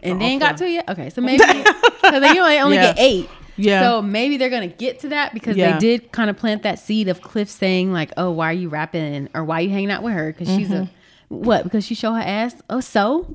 [0.01, 0.87] And they ain't got to yet.
[0.89, 2.93] Okay, so maybe because they only only Yeah.
[2.93, 3.29] get eight.
[3.57, 3.81] Yeah.
[3.81, 5.73] So maybe they're gonna get to that because Yeah.
[5.73, 8.69] they did kind of plant that seed of Cliff saying like, "Oh, why are you
[8.69, 10.83] rapping or why are you hanging out with her?" Because she's Mm-hmm.
[10.83, 10.89] a
[11.29, 11.63] what?
[11.63, 12.53] Because she show her ass.
[12.69, 13.33] Oh, so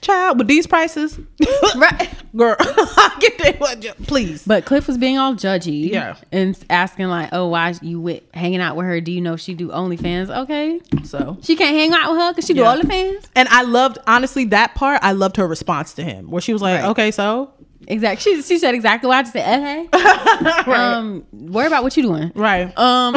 [0.00, 1.18] Child, with these prices,
[1.76, 2.08] right.
[2.34, 2.56] girl,
[3.20, 4.42] get that one, please.
[4.46, 6.16] But Cliff was being all judgy, Yeah.
[6.32, 9.00] and asking like, "Oh, why you with hanging out with her?
[9.02, 10.34] Do you know she do OnlyFans?
[10.44, 12.74] Okay, So, she can't hang out with her because she Yeah.
[12.74, 13.26] do OnlyFans.
[13.34, 15.00] and I loved honestly that part.
[15.02, 16.88] I loved her response to him, where she was like, Right.
[16.90, 17.50] "Okay, so
[17.88, 18.34] Exactly.
[18.36, 19.86] She she said exactly what I just said.
[19.92, 22.32] Okay, um, worry about what you doing.
[22.34, 23.16] right, Um,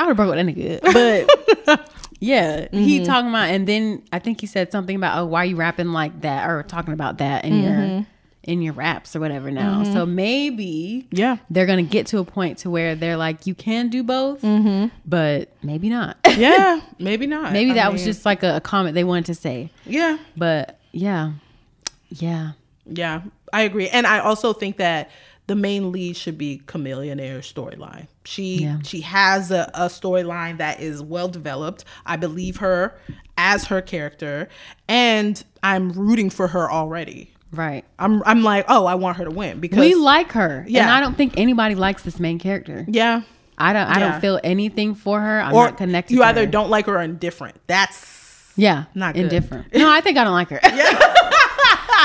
[0.00, 0.80] I would have broke with that nigga,
[1.66, 1.90] but
[2.20, 2.78] yeah, Mm-hmm.
[2.78, 5.92] he talking about, and then I think he said something about, oh, why you rapping
[5.92, 7.94] like that, or talking about that in Mm-hmm.
[7.96, 8.06] your
[8.44, 9.50] in your raps or whatever.
[9.50, 13.54] Now, so maybe yeah, they're gonna get to a point to where they're like, you
[13.54, 14.40] can do both,
[15.04, 16.16] but maybe not.
[16.36, 17.52] yeah, maybe not.
[17.52, 20.78] maybe I that was just like a, a comment they wanted to say, yeah, but
[20.92, 21.32] yeah,
[22.08, 22.52] yeah,
[22.86, 23.22] yeah.
[23.52, 25.10] I agree, and I also think that
[25.48, 28.06] the main lead should be Chameleonaire's storyline.
[28.24, 28.78] She Yeah.
[28.84, 31.84] she has a, a storyline that is well developed.
[32.06, 32.94] I believe her
[33.36, 34.48] as her character,
[34.88, 37.32] and I'm rooting for her already.
[37.52, 37.84] right.
[37.98, 40.82] I'm I'm like, oh, I want her to win because We like her, Yeah.
[40.82, 40.90] and.
[40.92, 42.84] I don't think anybody likes this main character.
[42.88, 43.22] yeah.
[43.60, 43.88] I don't.
[43.88, 44.10] I Yeah.
[44.12, 45.40] don't feel anything for her.
[45.40, 46.14] I'm Or not connected.
[46.14, 46.46] you either her.
[46.46, 47.56] don't like her or indifferent.
[47.66, 49.24] That's Yeah, Not good.
[49.24, 49.72] indifferent.
[49.74, 50.60] No, I think I don't like her.
[50.62, 50.98] Yeah.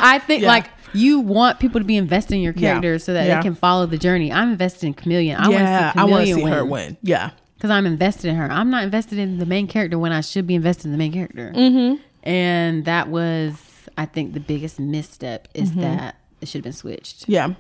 [0.06, 0.48] I think Yeah.
[0.50, 2.70] like you want people to be invested in your Yeah.
[2.72, 3.36] character so that Yeah.
[3.38, 4.32] they can follow the journey.
[4.32, 5.38] I'm invested in KaMillion.
[5.40, 5.94] I yeah.
[5.96, 6.98] want to I see KaMillion see win her win.
[7.02, 7.30] Yeah.
[7.56, 8.52] because I'm invested in her.
[8.52, 11.14] I'm not invested in the main character when I should be invested in the main
[11.14, 11.52] character.
[11.56, 12.02] Mm-hmm.
[12.24, 13.54] And that was,
[13.98, 15.82] I think, the biggest misstep is Mm-hmm.
[15.82, 17.28] that it should have been switched.
[17.30, 17.54] Yeah.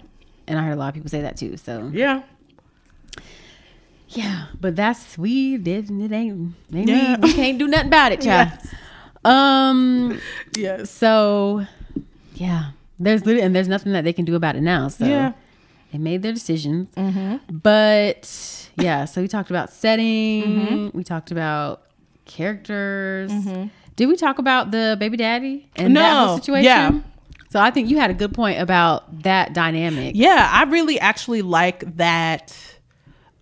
[0.47, 1.55] And I heard a lot of people say that too.
[1.57, 2.23] So Yeah.
[4.09, 5.89] yeah, but that's we did.
[5.89, 6.53] It ain't.
[6.73, 7.15] ain't Yeah.
[7.17, 8.49] we, we can't do nothing about it, child.
[8.53, 8.75] Yes.
[9.25, 10.19] Um.
[10.57, 10.91] Yes.
[10.91, 11.65] So,
[12.35, 14.87] yeah, there's lit- and there's nothing that they can do about it now.
[14.87, 15.29] So Yeah.
[15.29, 15.37] Mm-hmm.
[15.91, 16.89] they made their decisions.
[17.51, 20.43] But yeah, so we talked about setting.
[20.43, 20.97] Mm-hmm.
[20.97, 21.83] We talked about
[22.25, 23.31] characters.
[23.95, 26.65] Did we talk about the baby daddy and that whole situation?
[26.65, 26.99] yeah.
[27.49, 30.15] So I think you had a good point about that dynamic.
[30.15, 32.57] Yeah, I really actually like that.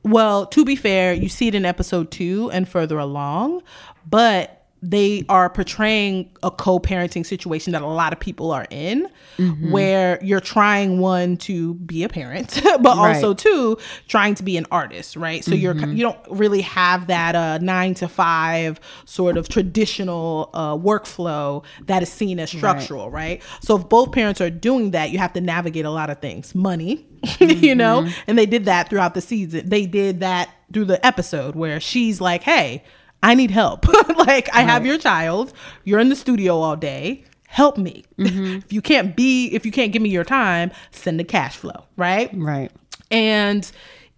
[0.03, 3.61] Well, to be fair, you see it in episode two and further along,
[4.09, 9.07] but they are portraying a co-parenting situation that a lot of people are in
[9.61, 13.15] where you're trying one to be a parent but Right.
[13.15, 13.77] also two
[14.07, 15.43] trying to be an artist right?
[15.43, 20.75] So you're you don't really have that uh 9 to 5 sort of traditional uh
[20.75, 23.41] workflow that is seen as structural right?
[23.61, 26.53] So if both parents are doing that you have to navigate a lot of things.
[26.55, 27.05] Money
[27.39, 28.07] you know?
[28.27, 29.69] And they did that throughout the season.
[29.69, 32.84] They did that through the episode where she's like hey
[33.24, 33.88] I need help.
[34.17, 35.53] like I have your child,
[35.84, 37.24] you're in the studio all day.
[37.47, 38.05] Help me.
[38.17, 38.45] Mm-hmm.
[38.65, 41.86] if you can't be, if you can't give me your time, send the cash flow,
[41.97, 42.30] right?
[42.34, 42.72] Right.
[43.09, 43.69] And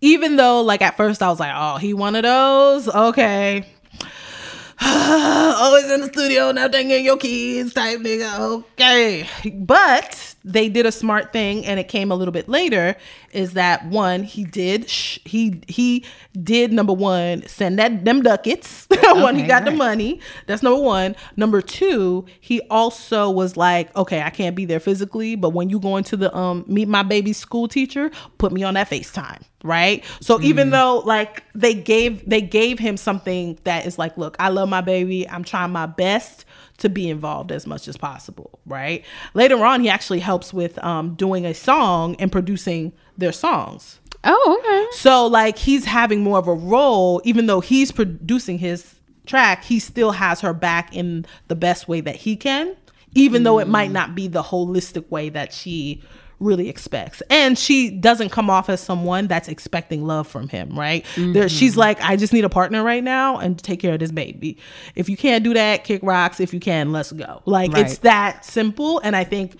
[0.01, 3.65] even though, like at first, I was like, "Oh, he one of those." Okay,
[4.81, 8.39] oh, always in the studio, now taking your kids, type nigga.
[8.39, 12.95] Okay, but they did a smart thing, and it came a little bit later.
[13.31, 14.23] Is that one?
[14.23, 14.89] He did.
[14.89, 16.05] Sh- he he
[16.41, 17.45] did number one.
[17.47, 20.19] Send that them ducats when he Okay, got the money.
[20.47, 21.15] That's number one.
[21.37, 25.79] Number two, he also was like, okay, I can't be there physically, but when you
[25.79, 29.41] go into the um meet my baby's school teacher, put me on that FaceTime.
[29.63, 34.35] right so even though like they gave they gave him something that is like look
[34.39, 36.43] i love my baby i'm trying my best
[36.83, 39.03] to be involved as much as possible right?
[39.33, 43.99] Later on he actually helps with um, doing a song and producing their songs.
[44.23, 44.87] Oh, okay.
[44.97, 49.79] so like he's having more of a role, even though he's producing his track, he
[49.79, 52.75] still has her back in the best way that he can,
[53.15, 56.01] even though it might not be the holistic way that she
[56.43, 57.21] really expects.
[57.29, 61.05] And she doesn't come off as someone that's expecting love from him, right?
[61.15, 61.47] There, mm-hmm.
[61.47, 64.57] she's like, I just need a partner right now and take care of this baby.
[64.95, 66.39] If you can't do that, kick rocks.
[66.39, 67.41] If you can, let's go.
[67.45, 68.99] Like it's that simple.
[68.99, 69.55] And I think,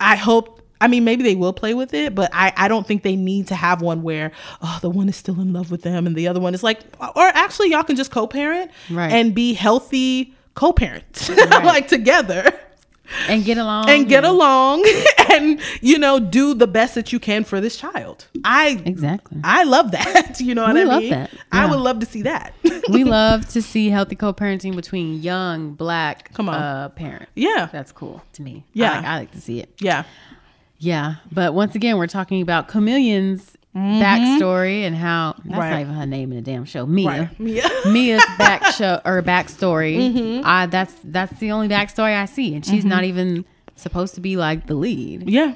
[0.00, 3.04] I hope I mean, maybe they will play with it, but I, I don't think
[3.04, 6.06] they need to have one where, oh, the one is still in love with them
[6.06, 9.10] and the other one is like, or actually, y'all can just co parent Right.
[9.10, 12.52] and be healthy co parents, like together
[13.28, 13.90] And get along.
[13.90, 14.84] and get along
[15.30, 18.28] and, you know, do the best that you can for this child.
[18.44, 19.40] I, Exactly.
[19.44, 20.40] I love that.
[20.40, 21.10] You know what We I love mean?
[21.10, 21.30] that.
[21.52, 22.54] I would love to see that.
[22.88, 26.54] we love to see healthy co-parenting between young black Come on.
[26.54, 27.30] uh parents.
[27.34, 27.68] yeah.
[27.70, 28.64] That's cool to me.
[28.72, 28.92] Yeah.
[28.92, 29.70] I like, I like to see it.
[29.80, 30.04] Yeah.
[30.78, 35.58] Yeah, but once again, we're talking about KaMillion's backstory and how that's Mm-hmm.
[35.58, 35.70] Right.
[35.70, 36.86] not even her name in the damn show.
[36.86, 37.08] Mia.
[37.08, 37.30] Right.
[37.40, 37.68] Yeah.
[37.90, 39.96] Mia's back show or backstory.
[40.12, 40.42] Mm-hmm.
[40.44, 43.44] I that's that's the only backstory I see, and she's not even
[43.76, 45.28] supposed to be like the lead.
[45.28, 45.54] Yeah.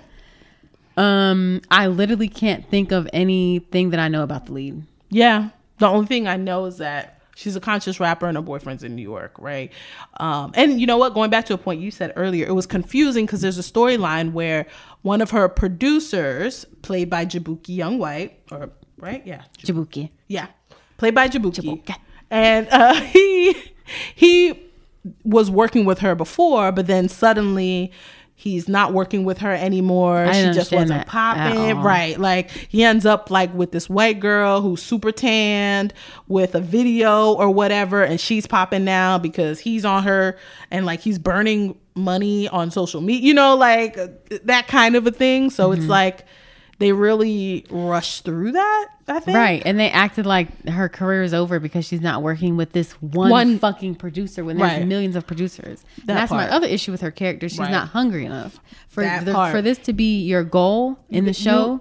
[0.97, 4.83] Um, I literally can't think of anything that I know about the lead.
[5.11, 5.51] Yeah.
[5.79, 8.97] The only thing I know is that she's a conscious rapper and her boyfriend's in
[8.97, 9.73] New York, right?
[10.19, 11.15] Um, and you know what?
[11.15, 14.33] Going back to a point you said earlier, it was confusing because there's a storyline
[14.33, 14.67] where
[15.03, 19.25] one of her producers, played by Jaboukie Young White, or right?
[19.25, 19.43] Yeah.
[19.59, 20.11] Jaboukie.
[20.27, 20.49] Yeah.
[20.97, 21.63] Played by Jaboukie.
[21.63, 21.97] Jaboukie.
[22.29, 23.55] And uh, he
[24.15, 24.61] he
[25.23, 27.93] was working with her before, but then suddenly
[28.41, 30.19] he's not working with her anymore.
[30.25, 31.77] I she just wasn't popping.
[31.79, 32.17] Right.
[32.19, 35.93] Like he ends up like with this white girl who's super tanned
[36.29, 40.39] with a video or whatever, and she's popping now because he's on her
[40.71, 43.97] and like he's burning money on social media, you know, like
[44.45, 45.51] that kind of a thing.
[45.51, 45.81] So Mm-hmm.
[45.81, 46.25] it's like
[46.79, 49.37] they really rushed through that, I think.
[49.37, 52.93] Right, and they acted like her career is over because she's not working with this
[53.03, 54.87] one, One- fucking producer when there's Right.
[54.87, 55.85] millions of producers.
[56.07, 57.49] That that's my other issue with her character.
[57.49, 57.71] She's Right.
[57.71, 61.81] not hungry enough for the, for this to be your goal in the show.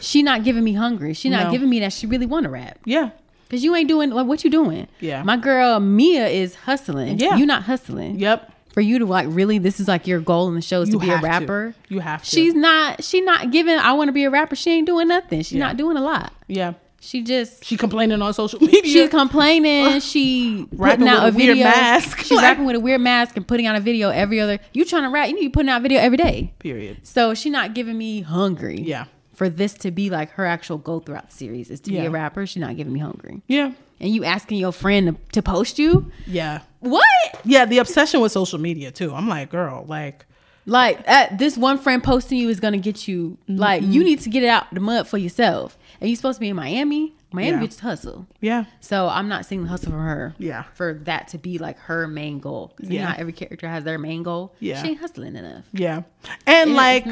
[0.00, 1.14] she not giving me hungry.
[1.14, 1.50] She not No.
[1.52, 2.78] giving me that she really want to rap.
[2.84, 3.10] Yeah.
[3.50, 4.88] Cause you ain't doing like what you doing.
[5.00, 5.22] Yeah.
[5.22, 7.18] my girl Mia is hustling.
[7.18, 7.36] Yeah.
[7.36, 8.18] you not hustling.
[8.18, 8.52] Yep.
[8.78, 11.00] For you to like really, this is like your goal in the show is You
[11.00, 11.26] to be a have to.
[11.26, 11.74] rapper.
[11.88, 12.30] You have to.
[12.30, 13.02] She's not.
[13.02, 13.76] She not giving.
[13.76, 14.54] I want to be a rapper.
[14.54, 15.40] She ain't doing nothing.
[15.42, 15.66] She's Yeah.
[15.66, 16.32] not doing a lot.
[16.46, 16.74] Yeah.
[17.00, 18.82] She just She complaining on social media.
[18.84, 19.98] she's complaining.
[20.00, 21.64] She Rapping putting out a a weird video.
[21.64, 22.18] mask.
[22.18, 24.60] She's Like- rapping with a weird mask and putting out a video every other.
[24.72, 25.26] You trying to rap?
[25.26, 26.52] You need to be putting out a video every day.
[26.60, 27.04] Period.
[27.04, 28.80] So she not giving me hungry.
[28.80, 29.06] Yeah.
[29.38, 32.10] For this to be like her actual goal throughout the series is to be a
[32.10, 32.44] rapper.
[32.44, 33.40] She's not giving me hungry.
[33.46, 33.70] Yeah.
[34.00, 36.10] And you asking your friend to, to post you?
[36.26, 36.60] Yeah.
[36.80, 37.04] What?
[37.44, 37.64] Yeah.
[37.64, 39.14] The obsession with social media too.
[39.14, 40.26] I'm like, girl, like,
[40.66, 43.38] Like uh, this one friend posting you is gonna get you.
[43.46, 43.92] Like Mm-hmm.
[43.92, 45.78] you need to get it out the mud for yourself.
[46.00, 47.14] And you supposed to be in Miami.
[47.32, 47.66] Miami Yeah.
[47.66, 48.26] bitches hustle.
[48.40, 48.64] yeah.
[48.80, 50.34] So I'm not seeing the hustle from her.
[50.38, 50.64] Yeah.
[50.74, 52.74] For that to be like her main goal.
[52.80, 53.06] Yeah.
[53.06, 54.54] how every character has their main goal.
[54.60, 54.82] Yeah.
[54.82, 55.64] She ain't hustling enough.
[55.72, 56.02] Yeah.
[56.46, 57.06] And like,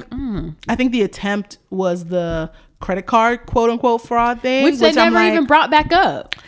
[0.68, 2.50] I think the attempt was the
[2.80, 6.34] credit card quote unquote fraud thing, Which they never like, even brought back up.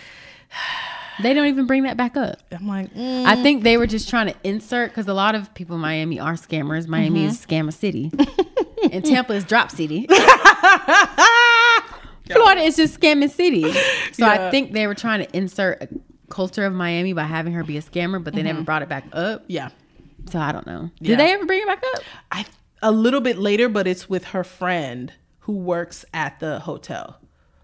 [1.21, 2.39] They don't even bring that back up.
[2.53, 5.53] I'm like, mm, I think they were just trying to insert because a lot of
[5.53, 6.87] people in Miami are scammers.
[6.87, 7.69] Miami is Mm-hmm.
[7.69, 8.13] scammer city,
[8.93, 10.07] and Tampa is drop city.
[12.31, 13.63] Florida is just scamming city.
[14.13, 15.89] So I think they were trying to insert a
[16.29, 19.05] culture of Miami by having her be a scammer, but they never brought it back
[19.13, 19.45] up.
[19.49, 19.71] yeah.
[20.31, 20.81] So I don't know.
[20.81, 21.05] Mm-hmm.
[21.05, 21.09] Yeah.
[21.09, 22.03] Did they ever bring it back up?
[22.31, 22.45] I
[22.83, 27.19] a little bit later, but it's with her friend who works at the hotel.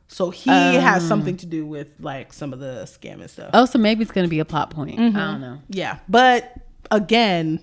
[0.09, 3.51] So he has something to do with like some of the scamming stuff.
[3.53, 4.99] Oh, so maybe it's going to be a plot point.
[4.99, 5.17] Mm-hmm.
[5.17, 5.59] I don't know.
[5.69, 6.55] Yeah, but
[6.91, 7.63] again,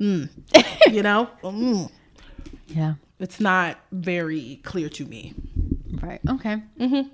[0.00, 0.28] mm,
[0.92, 1.90] you know, mm,
[2.66, 2.94] Yeah.
[3.18, 5.34] it's not very clear to me.
[6.06, 6.20] Right.
[6.28, 6.56] Okay.
[6.80, 7.08] Mm-hmm.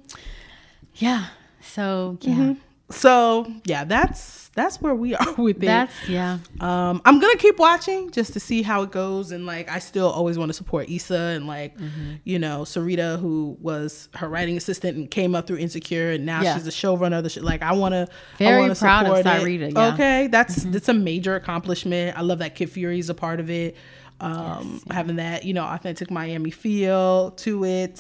[0.97, 1.27] Yeah.
[1.61, 2.53] So yeah, Mm-hmm.
[2.91, 5.67] So yeah, that's that's where we are with it.
[5.67, 6.39] that's yeah.
[6.61, 10.09] Um, I'm gonna keep watching just to see how it goes, and like I still
[10.11, 12.15] always want to support Issa and like Mm-hmm.
[12.25, 16.43] you know Syreeta, who was her writing assistant and came up through Insecure, and now
[16.43, 16.53] Yeah.
[16.55, 17.41] she's the showrunner of the show.
[17.41, 19.25] Like I want to Very I proud of.
[19.25, 19.95] Syreeta, yeah.
[19.95, 22.19] Okay, that's that's a major accomplishment.
[22.19, 23.75] I love that Kid Fury is a part of it.
[24.21, 27.99] Um, having that you know authentic Miami feel to it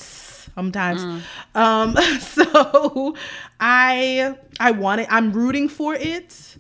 [0.55, 1.22] sometimes.
[1.55, 3.14] Um, so
[3.61, 5.09] I I want it.
[5.11, 6.57] I'm rooting for it,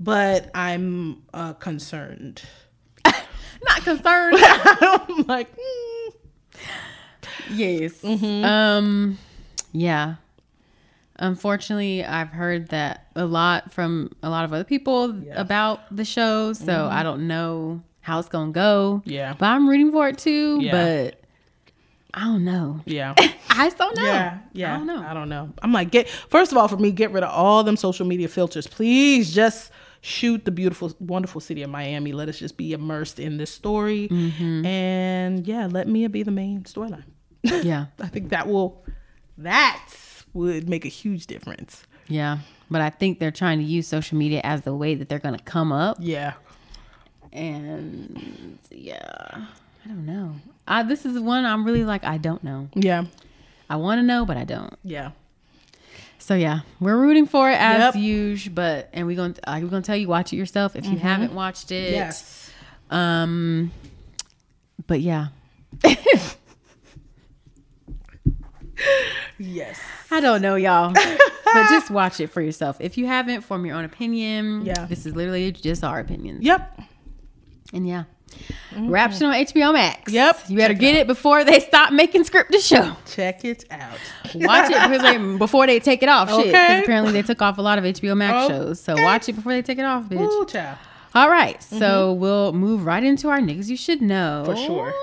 [0.00, 2.42] but I'm uh, concerned.
[3.04, 4.36] Not concerned.
[4.40, 6.14] I'm like, mm,
[7.50, 8.00] yes.
[8.02, 8.44] Mm-hmm.
[8.44, 9.18] Um,
[9.72, 10.16] yeah.
[11.16, 15.40] Unfortunately, I've heard that a lot from a lot of other people Yeah.
[15.40, 19.00] about the show, so I don't know how it's gonna go.
[19.04, 19.34] Yeah.
[19.38, 20.58] but I'm rooting for it too.
[20.60, 20.72] Yeah.
[20.72, 21.20] But
[22.16, 22.80] I don't know.
[22.86, 23.14] Yeah.
[23.50, 24.02] I don't know.
[24.04, 24.74] Yeah, yeah.
[24.74, 25.02] I don't know.
[25.06, 25.50] I don't know.
[25.62, 28.28] I'm like, get first of all, for me, get rid of all them social media
[28.28, 29.34] filters, please.
[29.34, 32.12] Just shoot the beautiful, wonderful city of Miami.
[32.12, 34.64] Let us just be immersed in this story, Mm-hmm.
[34.64, 37.04] and yeah, let Mia be the main storyline.
[37.42, 38.84] Yeah, I think that will,
[39.38, 39.82] that
[40.34, 41.84] would make a huge difference.
[42.08, 42.38] yeah.
[42.70, 45.38] But I think they're trying to use social media as the way that they're gonna
[45.38, 45.98] come up.
[46.00, 46.32] Yeah,
[47.32, 49.46] And yeah,
[49.84, 50.34] I don't know.
[50.66, 52.68] I, this is one I'm really like I don't know.
[52.74, 53.04] yeah,
[53.68, 54.74] I want to know, but I don't.
[54.82, 55.10] yeah.
[56.18, 57.94] So yeah, we're rooting for it as Yep.
[57.94, 58.02] Mm-hmm.
[58.02, 58.54] usual.
[58.54, 61.70] But and we're gonna we're gonna tell you watch it yourself if you haven't watched
[61.70, 61.92] it.
[61.92, 62.50] Yes.
[62.90, 63.72] Um.
[64.86, 65.28] But yeah,
[69.38, 69.80] Yes.
[70.10, 70.92] I don't know, y'all.
[70.92, 72.76] but just watch it for yourself.
[72.80, 74.64] If you haven't, form your own opinion.
[74.64, 74.86] Yeah.
[74.86, 76.44] This is literally just our opinions.
[76.44, 76.80] Yep.
[77.72, 78.04] And yeah.
[78.76, 80.12] Rap shit on HBO Max.
[80.12, 80.40] Yep.
[80.48, 82.96] You better Check get it before they stop making scripted show.
[83.06, 83.98] Check it out.
[84.34, 86.28] Watch it because they, before they take it off.
[86.28, 86.48] Shit.
[86.48, 86.80] Okay.
[86.82, 88.80] apparently they took off a lot of HBO Max shows.
[88.80, 90.20] So watch it before they take it off, bitch.
[90.20, 90.78] Ooh, child.
[91.14, 94.52] All right, so we'll move right into our niggas you should know Mm-hmm.
[94.52, 94.94] For sure.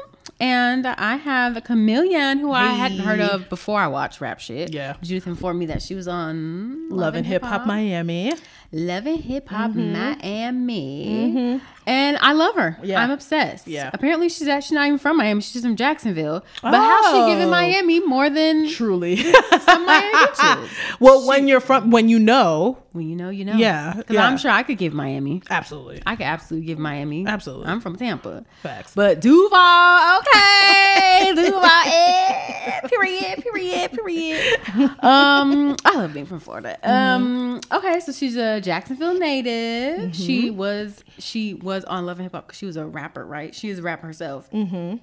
[0.41, 4.73] And I have a KaMillion who I hadn't heard of before I watched rap shit.
[4.73, 4.95] Yeah.
[5.01, 8.33] Judith informed me that she was on Love and Hip Hop Miami.
[8.73, 12.77] Love and Hip Hop Miami, and I love her.
[12.81, 13.03] Yeah.
[13.03, 13.67] I'm obsessed.
[13.67, 13.89] Yeah.
[13.93, 15.41] Apparently, she's actually not even from Miami.
[15.41, 16.45] She's from Jacksonville.
[16.61, 17.51] But how's she giving Oh.
[17.51, 19.17] Miami more than Truly.
[19.61, 20.69] some Miami bitches?
[21.01, 23.55] well, when you're from, when you know, when you know, you know.
[23.55, 24.25] Yeah, Because yeah.
[24.25, 25.41] I'm sure I could give Miami.
[25.49, 26.01] absolutely.
[26.05, 27.25] I could absolutely give Miami.
[27.27, 27.65] Absolutely.
[27.67, 28.45] I'm from Tampa.
[28.63, 28.93] Facts.
[28.95, 34.59] But Duval, okay, Duval, eh, period, period, period.
[35.03, 36.77] Um, I love being from Florida.
[36.83, 40.15] Um, okay, so she's a Jacksonville native.
[40.15, 43.53] She was she was on Love and Hip Hop because she was a rapper, right?
[43.53, 44.49] She is a rapper herself.
[44.51, 44.97] Mm-hmm.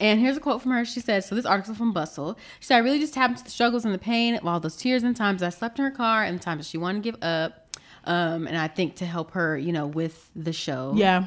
[0.00, 0.84] And here's a quote from her.
[0.84, 2.36] She said, So this article from Bustle.
[2.60, 4.76] She said, I really just tapped into the struggles and the pain of all those
[4.76, 7.22] tears and times I slept in her car and the times she wanted to give
[7.22, 7.76] up.
[8.04, 10.92] Um, and I think to help her, you know, with the show.
[10.96, 11.26] Yeah.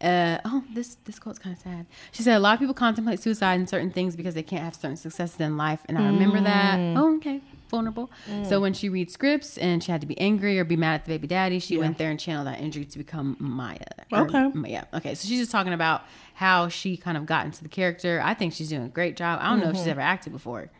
[0.00, 1.86] Uh, oh, this this quote's kind of sad.
[2.12, 4.74] She said a lot of people contemplate suicide and certain things because they can't have
[4.74, 6.78] certain successes in life, and I remember that.
[6.98, 8.10] Oh, okay, vulnerable.
[8.44, 8.60] So mm.
[8.60, 11.10] when she reads scripts and she had to be angry or be mad at the
[11.10, 11.80] baby daddy, she Yeah.
[11.80, 13.78] went there and channeled that injury to become Maya.
[14.12, 14.70] Or- Okay.
[14.70, 14.84] yeah.
[14.94, 15.14] Okay.
[15.14, 16.02] So she's just talking about
[16.34, 18.20] how she kind of got into the character.
[18.22, 19.38] I think she's doing a great job.
[19.42, 19.90] I don't know if she's mm-hmm.
[19.92, 20.70] ever acted before,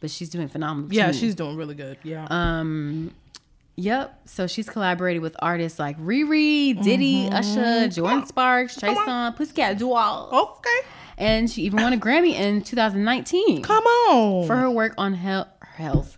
[0.00, 0.92] but she's doing phenomenal.
[0.92, 1.18] Yeah, to me.
[1.18, 1.98] she's doing really good.
[2.02, 2.26] Yeah.
[2.30, 3.12] Um,
[3.76, 4.20] yep.
[4.24, 7.34] So she's collaborated with artists like Riri, Diddy, mm-hmm.
[7.34, 10.88] Usher, Jordin Sparks, Trey Songz, Pussycat Dolls, okay.
[11.18, 14.46] and she even won a Grammy in 2019 Come on.
[14.46, 16.16] for her work on Hell, Hell's.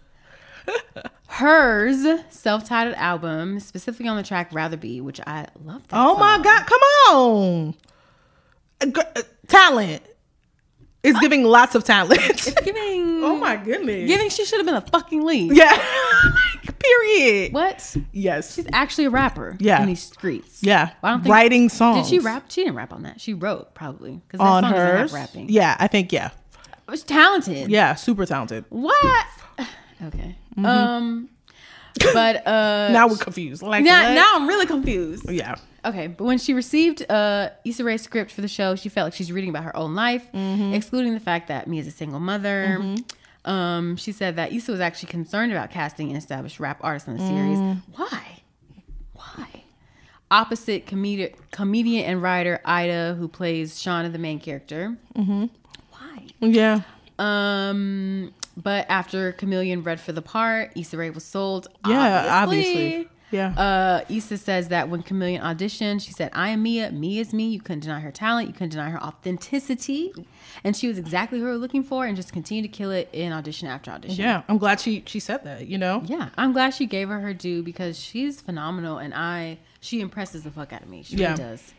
[1.29, 5.87] Hers self-titled album, specifically on the track "Rather Be," which I love.
[5.89, 6.39] That oh my.
[6.43, 6.67] God.
[6.67, 6.81] Come
[7.17, 7.75] on.
[8.81, 10.03] Uh, uh, Talent
[11.03, 12.55] is giving lots of talent.
[12.65, 14.07] Giving, oh my goodness.
[14.09, 14.31] giving.
[14.31, 15.55] She should have been a fucking lead.
[15.57, 15.77] Yeah.
[16.79, 17.53] Period.
[17.53, 17.97] What?
[18.13, 18.55] Yes.
[18.55, 19.57] She's actually a rapper.
[19.59, 19.81] Yeah.
[19.83, 20.63] in these streets.
[20.63, 20.91] Yeah.
[21.03, 22.09] I don't think- Writing songs.
[22.09, 22.45] Did she rap?
[22.51, 23.21] She didn't rap on that.
[23.21, 25.13] She wrote probably because that on song hers?
[25.13, 25.49] rapping.
[25.49, 26.31] Yeah, I think yeah.
[26.91, 27.71] She's talented.
[27.71, 28.65] Yeah, super talented.
[28.69, 29.27] What?
[30.03, 30.37] Okay.
[30.59, 31.29] Um.
[32.13, 32.89] But uh.
[32.93, 33.63] Now we're confused.
[33.63, 34.15] Like now, what?
[34.15, 35.31] now I'm really confused.
[35.31, 35.55] Yeah.
[35.85, 39.13] Okay, but when she received uh, Issa Rae's script for the show, she felt like
[39.15, 40.73] she's reading about her own life, Mm-hmm.
[40.73, 42.95] excluding the fact that me is a single mother.
[43.45, 47.19] Um, she said that Issa was actually concerned about casting an established rap artist on
[47.19, 47.59] the series.
[47.59, 47.83] Mm.
[47.97, 48.41] Why?
[49.13, 49.63] Why?
[50.31, 54.97] Opposite comedian, comedian and writer Aida, who plays Shauna, the main character.
[55.15, 55.45] Mm-hmm.
[55.91, 56.27] Why?
[56.41, 56.81] Yeah.
[57.19, 61.69] Um, but after KaMillion read for the part, Issa Rae was sold.
[61.87, 63.09] Yeah, obviously.
[63.31, 63.49] Yeah.
[63.59, 66.93] Uh, Issa says that when KaMillion auditioned, she said, I am Mia.
[66.93, 67.49] Mia is me.
[67.49, 68.47] You couldn't deny her talent.
[68.47, 70.13] You couldn't deny her authenticity.
[70.63, 73.09] And she was exactly who we were looking for and just continued to kill it
[73.13, 74.23] in audition after audition.
[74.25, 74.43] yeah.
[74.49, 76.03] I'm glad she she said that, you know?
[76.07, 80.45] Yeah, I'm glad she gave her her due because she's phenomenal and I she impresses
[80.45, 81.03] the fuck out of me.
[81.03, 81.33] She Yeah.
[81.33, 81.75] really does.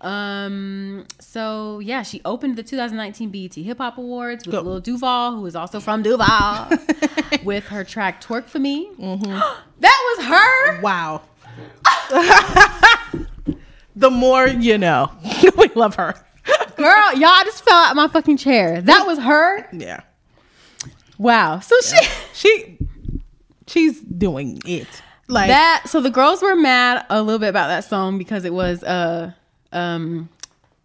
[0.00, 1.04] Um.
[1.20, 4.62] So yeah, she opened the 2019 BET Hip Hop Awards with Go.
[4.62, 6.70] Lil Duval, who is also from Duval,
[7.44, 9.30] with her track "Twerk for Me." Mm-hmm.
[9.80, 10.80] that was her.
[10.80, 11.22] Wow.
[13.96, 15.10] the more you know.
[15.56, 16.14] we love her.
[16.76, 18.80] Girl, y'all I just fell out of my fucking chair.
[18.80, 19.68] That was her.
[19.72, 20.00] Yeah.
[21.18, 21.60] Wow.
[21.60, 21.98] So she
[22.32, 22.78] She
[23.66, 24.88] she's doing it.
[25.28, 25.84] Like that.
[25.86, 29.32] So the girls were mad a little bit about that song because it was uh
[29.72, 30.28] um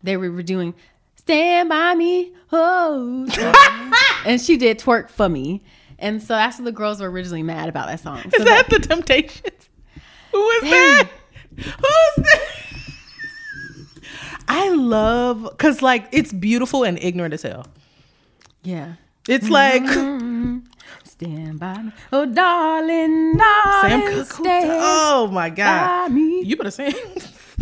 [0.04, 0.74] they were doing
[1.16, 3.28] "Stand by Me." Oh,
[4.26, 5.64] and she did twerk for me.
[5.98, 8.22] And so that's what the girls were originally mad about that song.
[8.30, 9.70] So Is that the Temptations?
[10.32, 11.08] Who is that?
[11.56, 12.50] Who's that?
[14.48, 17.66] I love because like it's beautiful and ignorant as hell.
[18.64, 18.94] yeah.
[19.28, 19.84] It's like
[21.06, 21.92] Stand by me.
[22.14, 24.34] Oh, darling, Sam darling, Cooke.
[24.34, 26.10] stand Oh my god!
[26.10, 26.42] by me.
[26.42, 26.94] You better sing.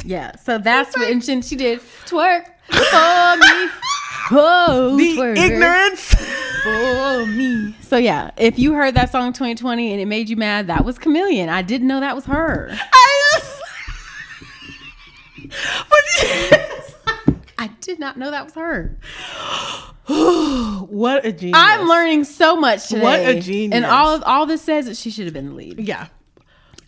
[0.05, 3.69] Yeah, so that's what, and she, did twerk for me.
[4.31, 6.15] Oh, the twerk ignorance.
[6.63, 7.75] for me.
[7.81, 10.97] So yeah, if you heard that song 2020 and it made you mad, that was
[10.97, 11.49] KaMillion.
[11.49, 12.69] I didn't know that was her.
[12.71, 13.61] I just,
[15.89, 18.97] but I did not know that was her.
[20.87, 21.57] what a genius!
[21.59, 23.01] I'm learning so much today.
[23.03, 23.75] What a genius.
[23.75, 25.79] And all of, all this says that she should have been the lead.
[25.79, 26.07] Yeah,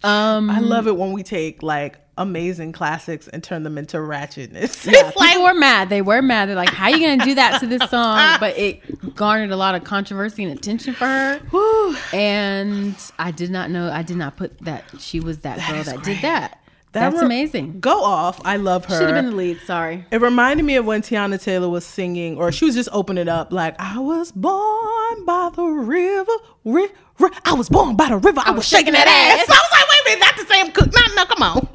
[0.03, 4.86] Um, I love it when we take like amazing classics and turn them into ratchetness.
[4.91, 5.89] yeah, it's like people were mad.
[5.89, 6.49] They were mad.
[6.49, 9.57] They're like, "How are you gonna do that to this song?" But it garnered a
[9.57, 11.39] lot of controversy and attention for her.
[11.51, 11.95] whew.
[12.13, 13.89] And I did not know.
[13.91, 16.16] I did not put that she was that, girl that great.
[16.16, 16.59] did that.
[16.93, 17.82] That That's re- amazing.
[17.82, 18.39] Go off.
[18.45, 18.97] I love her.
[18.97, 19.59] Should have been the lead.
[19.66, 20.05] Sorry.
[20.11, 23.51] It reminded me of when Teyana Taylor was singing, or she was just opening up,
[23.51, 26.32] like, I was born by the river.
[26.63, 26.88] Ri-
[27.20, 28.41] ri- I was born by the river.
[28.45, 29.49] I, was shaking that ass.
[29.49, 30.93] I was like, wait a minute, not the same cook.
[30.93, 31.68] No, no, come on.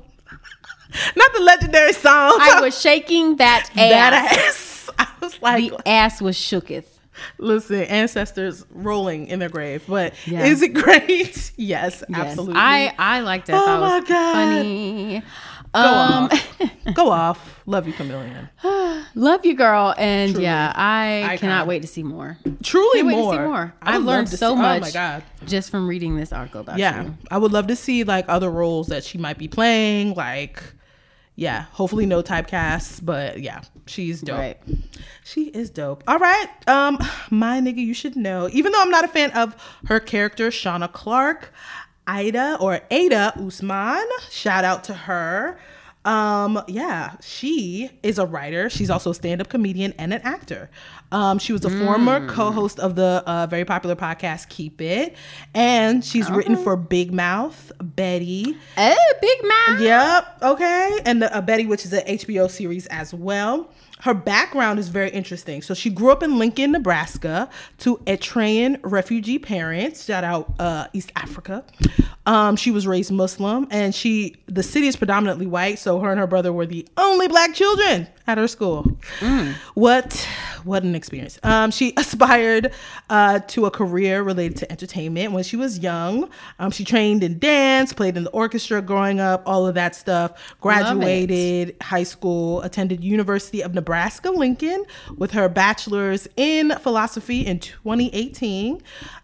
[1.16, 2.32] Not the legendary song.
[2.41, 3.76] I was shaking that ass.
[3.76, 4.91] that ass.
[4.99, 6.84] I was like, The ass was shooketh.
[7.38, 9.84] listen, ancestors rolling in their grave.
[9.88, 10.45] But Yeah.
[10.47, 11.09] is it great?
[11.09, 12.55] yes, Yes, absolutely.
[12.57, 13.55] I I liked it.
[13.55, 14.32] I Oh my was God.
[14.34, 15.22] funny.
[15.72, 16.95] Go Um, off.
[16.95, 17.61] Go off.
[17.66, 18.49] Love you, KaMillion.
[19.14, 21.38] love you, girl, and yeah, I Icon.
[21.38, 22.36] cannot wait to see more.
[22.64, 23.32] Truly Can't wait more.
[23.34, 23.74] to see more.
[23.80, 24.78] I I've learned so see- much.
[24.78, 25.22] Oh my god.
[25.47, 27.14] just from reading this article about Yeah, you.
[27.30, 30.14] I would love to see like other roles that she might be playing.
[30.14, 30.61] Like,
[31.37, 34.39] yeah, hopefully no typecasts, but yeah, she's dope.
[34.39, 34.59] Right.
[35.24, 36.05] She is dope.
[36.07, 36.99] All right, um,
[37.31, 38.49] my nigga, you should know.
[38.53, 39.55] Even though I'm not a fan of
[39.87, 41.53] her character, Shawna Clark,
[42.07, 45.59] Ida or Ada Osman, shout out to her.
[46.05, 48.70] Um, yeah, she is a writer.
[48.70, 50.70] She's also a stand-up comedian and an actor.
[51.12, 55.16] Um, she was a former co-host of the uh, very popular podcast Keep It,
[55.54, 59.80] and she's written for Big Mouth, Betty, Oh, big mouth.
[59.80, 60.38] Yep.
[60.42, 60.98] Okay.
[61.04, 63.70] And the, uh, Betty, which is an HBO series as well.
[64.03, 65.62] Her background is very interesting.
[65.62, 67.48] So she grew up in Lincoln, Nebraska,
[67.78, 70.05] to Eritrean refugee parents.
[70.05, 71.64] Shout out uh, East Africa.
[72.26, 75.78] Um, she was raised Muslim, and she the city is predominantly white.
[75.78, 78.86] So her and her brother were the only black children at her school.
[79.74, 80.26] What
[80.64, 81.38] what an experience.
[81.42, 82.72] Um, she aspired
[83.09, 86.28] uh, to a career related to entertainment when she was young.
[86.59, 90.55] Um, she trained in dance, played in the orchestra growing up, all of that stuff.
[90.61, 93.89] Graduated high school, attended University of Nebraska
[94.36, 94.84] Lincoln
[95.16, 98.82] with her bachelor's in philosophy in 2018.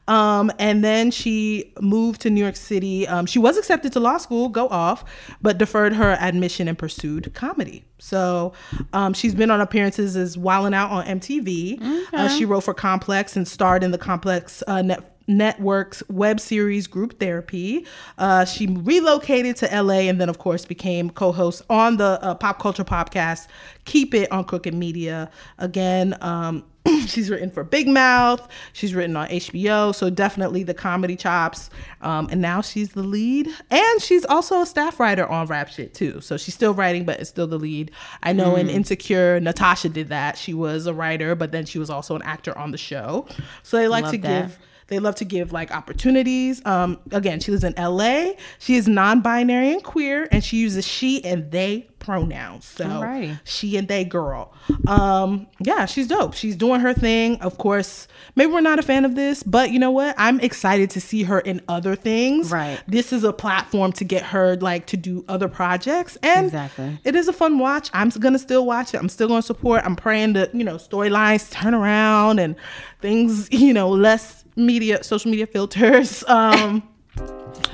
[0.08, 3.08] Um, and then she moved to New York City.
[3.08, 5.04] Um, she was accepted to law school, go off,
[5.42, 7.84] but deferred her admission and pursued comedy.
[7.98, 8.52] So
[8.92, 11.80] um, she's been on appearances as Wildin' Out on MTV.
[12.12, 16.86] Uh, she wrote for Complex and starred in the Complex uh, net- Network's web series
[16.86, 17.86] Group Therapy.
[18.18, 22.34] Uh, she relocated to LA and then, of course, became co host on the uh,
[22.34, 23.48] pop culture podcast
[23.84, 25.30] Keep It on Crooked Media.
[25.58, 26.64] Again, um,
[27.06, 28.46] she's written for Big Mouth.
[28.72, 31.70] She's written on HBO, so definitely the comedy chops.
[32.00, 35.94] Um, and now she's the lead, and she's also a staff writer on Rap Shit
[35.94, 36.20] too.
[36.20, 37.90] So she's still writing, but is still the lead.
[38.22, 40.38] I know in Insecure, Natasha did that.
[40.38, 43.26] She was a writer, but then she was also an actor on the show.
[43.62, 44.42] So they like Love to that.
[44.48, 44.58] give.
[44.88, 46.64] They love to give like opportunities.
[46.64, 48.32] Um, again, she lives in LA.
[48.58, 52.64] She is non-binary and queer, and she uses she and they pronouns.
[52.66, 53.40] So Alrighty.
[53.42, 54.52] she and they girl.
[54.86, 56.34] Um, yeah, she's dope.
[56.34, 57.40] She's doing her thing.
[57.40, 58.06] Of course,
[58.36, 60.14] maybe we're not a fan of this, but you know what?
[60.18, 62.52] I'm excited to see her in other things.
[62.52, 62.80] Right.
[62.86, 66.16] This is a platform to get her like to do other projects.
[66.22, 66.98] And Exactly.
[67.02, 67.90] it is a fun watch.
[67.92, 68.98] I'm gonna still watch it.
[68.98, 69.82] I'm still gonna support.
[69.84, 72.54] I'm praying that, you know, storylines turn around and
[73.00, 76.24] things, you know, less media, social media filters.
[76.28, 76.82] Um,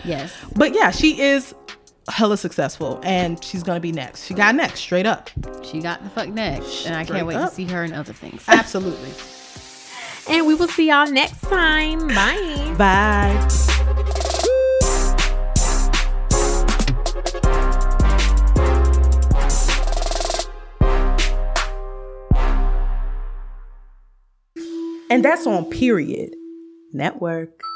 [0.05, 0.33] Yes.
[0.57, 1.55] but yeah, she is
[2.09, 4.25] hella successful and she's gonna be next.
[4.27, 5.31] She got next, straight up.
[5.65, 6.87] She got the fuck next.
[6.87, 7.51] And I can't wait up.
[7.51, 8.45] to see her in other things.
[8.49, 9.13] Absolutely.
[10.29, 12.09] And we will see y'all next time.
[12.09, 12.75] Bye.
[12.79, 13.49] Bye.
[25.11, 26.35] And that's on period.
[26.93, 27.72] Network.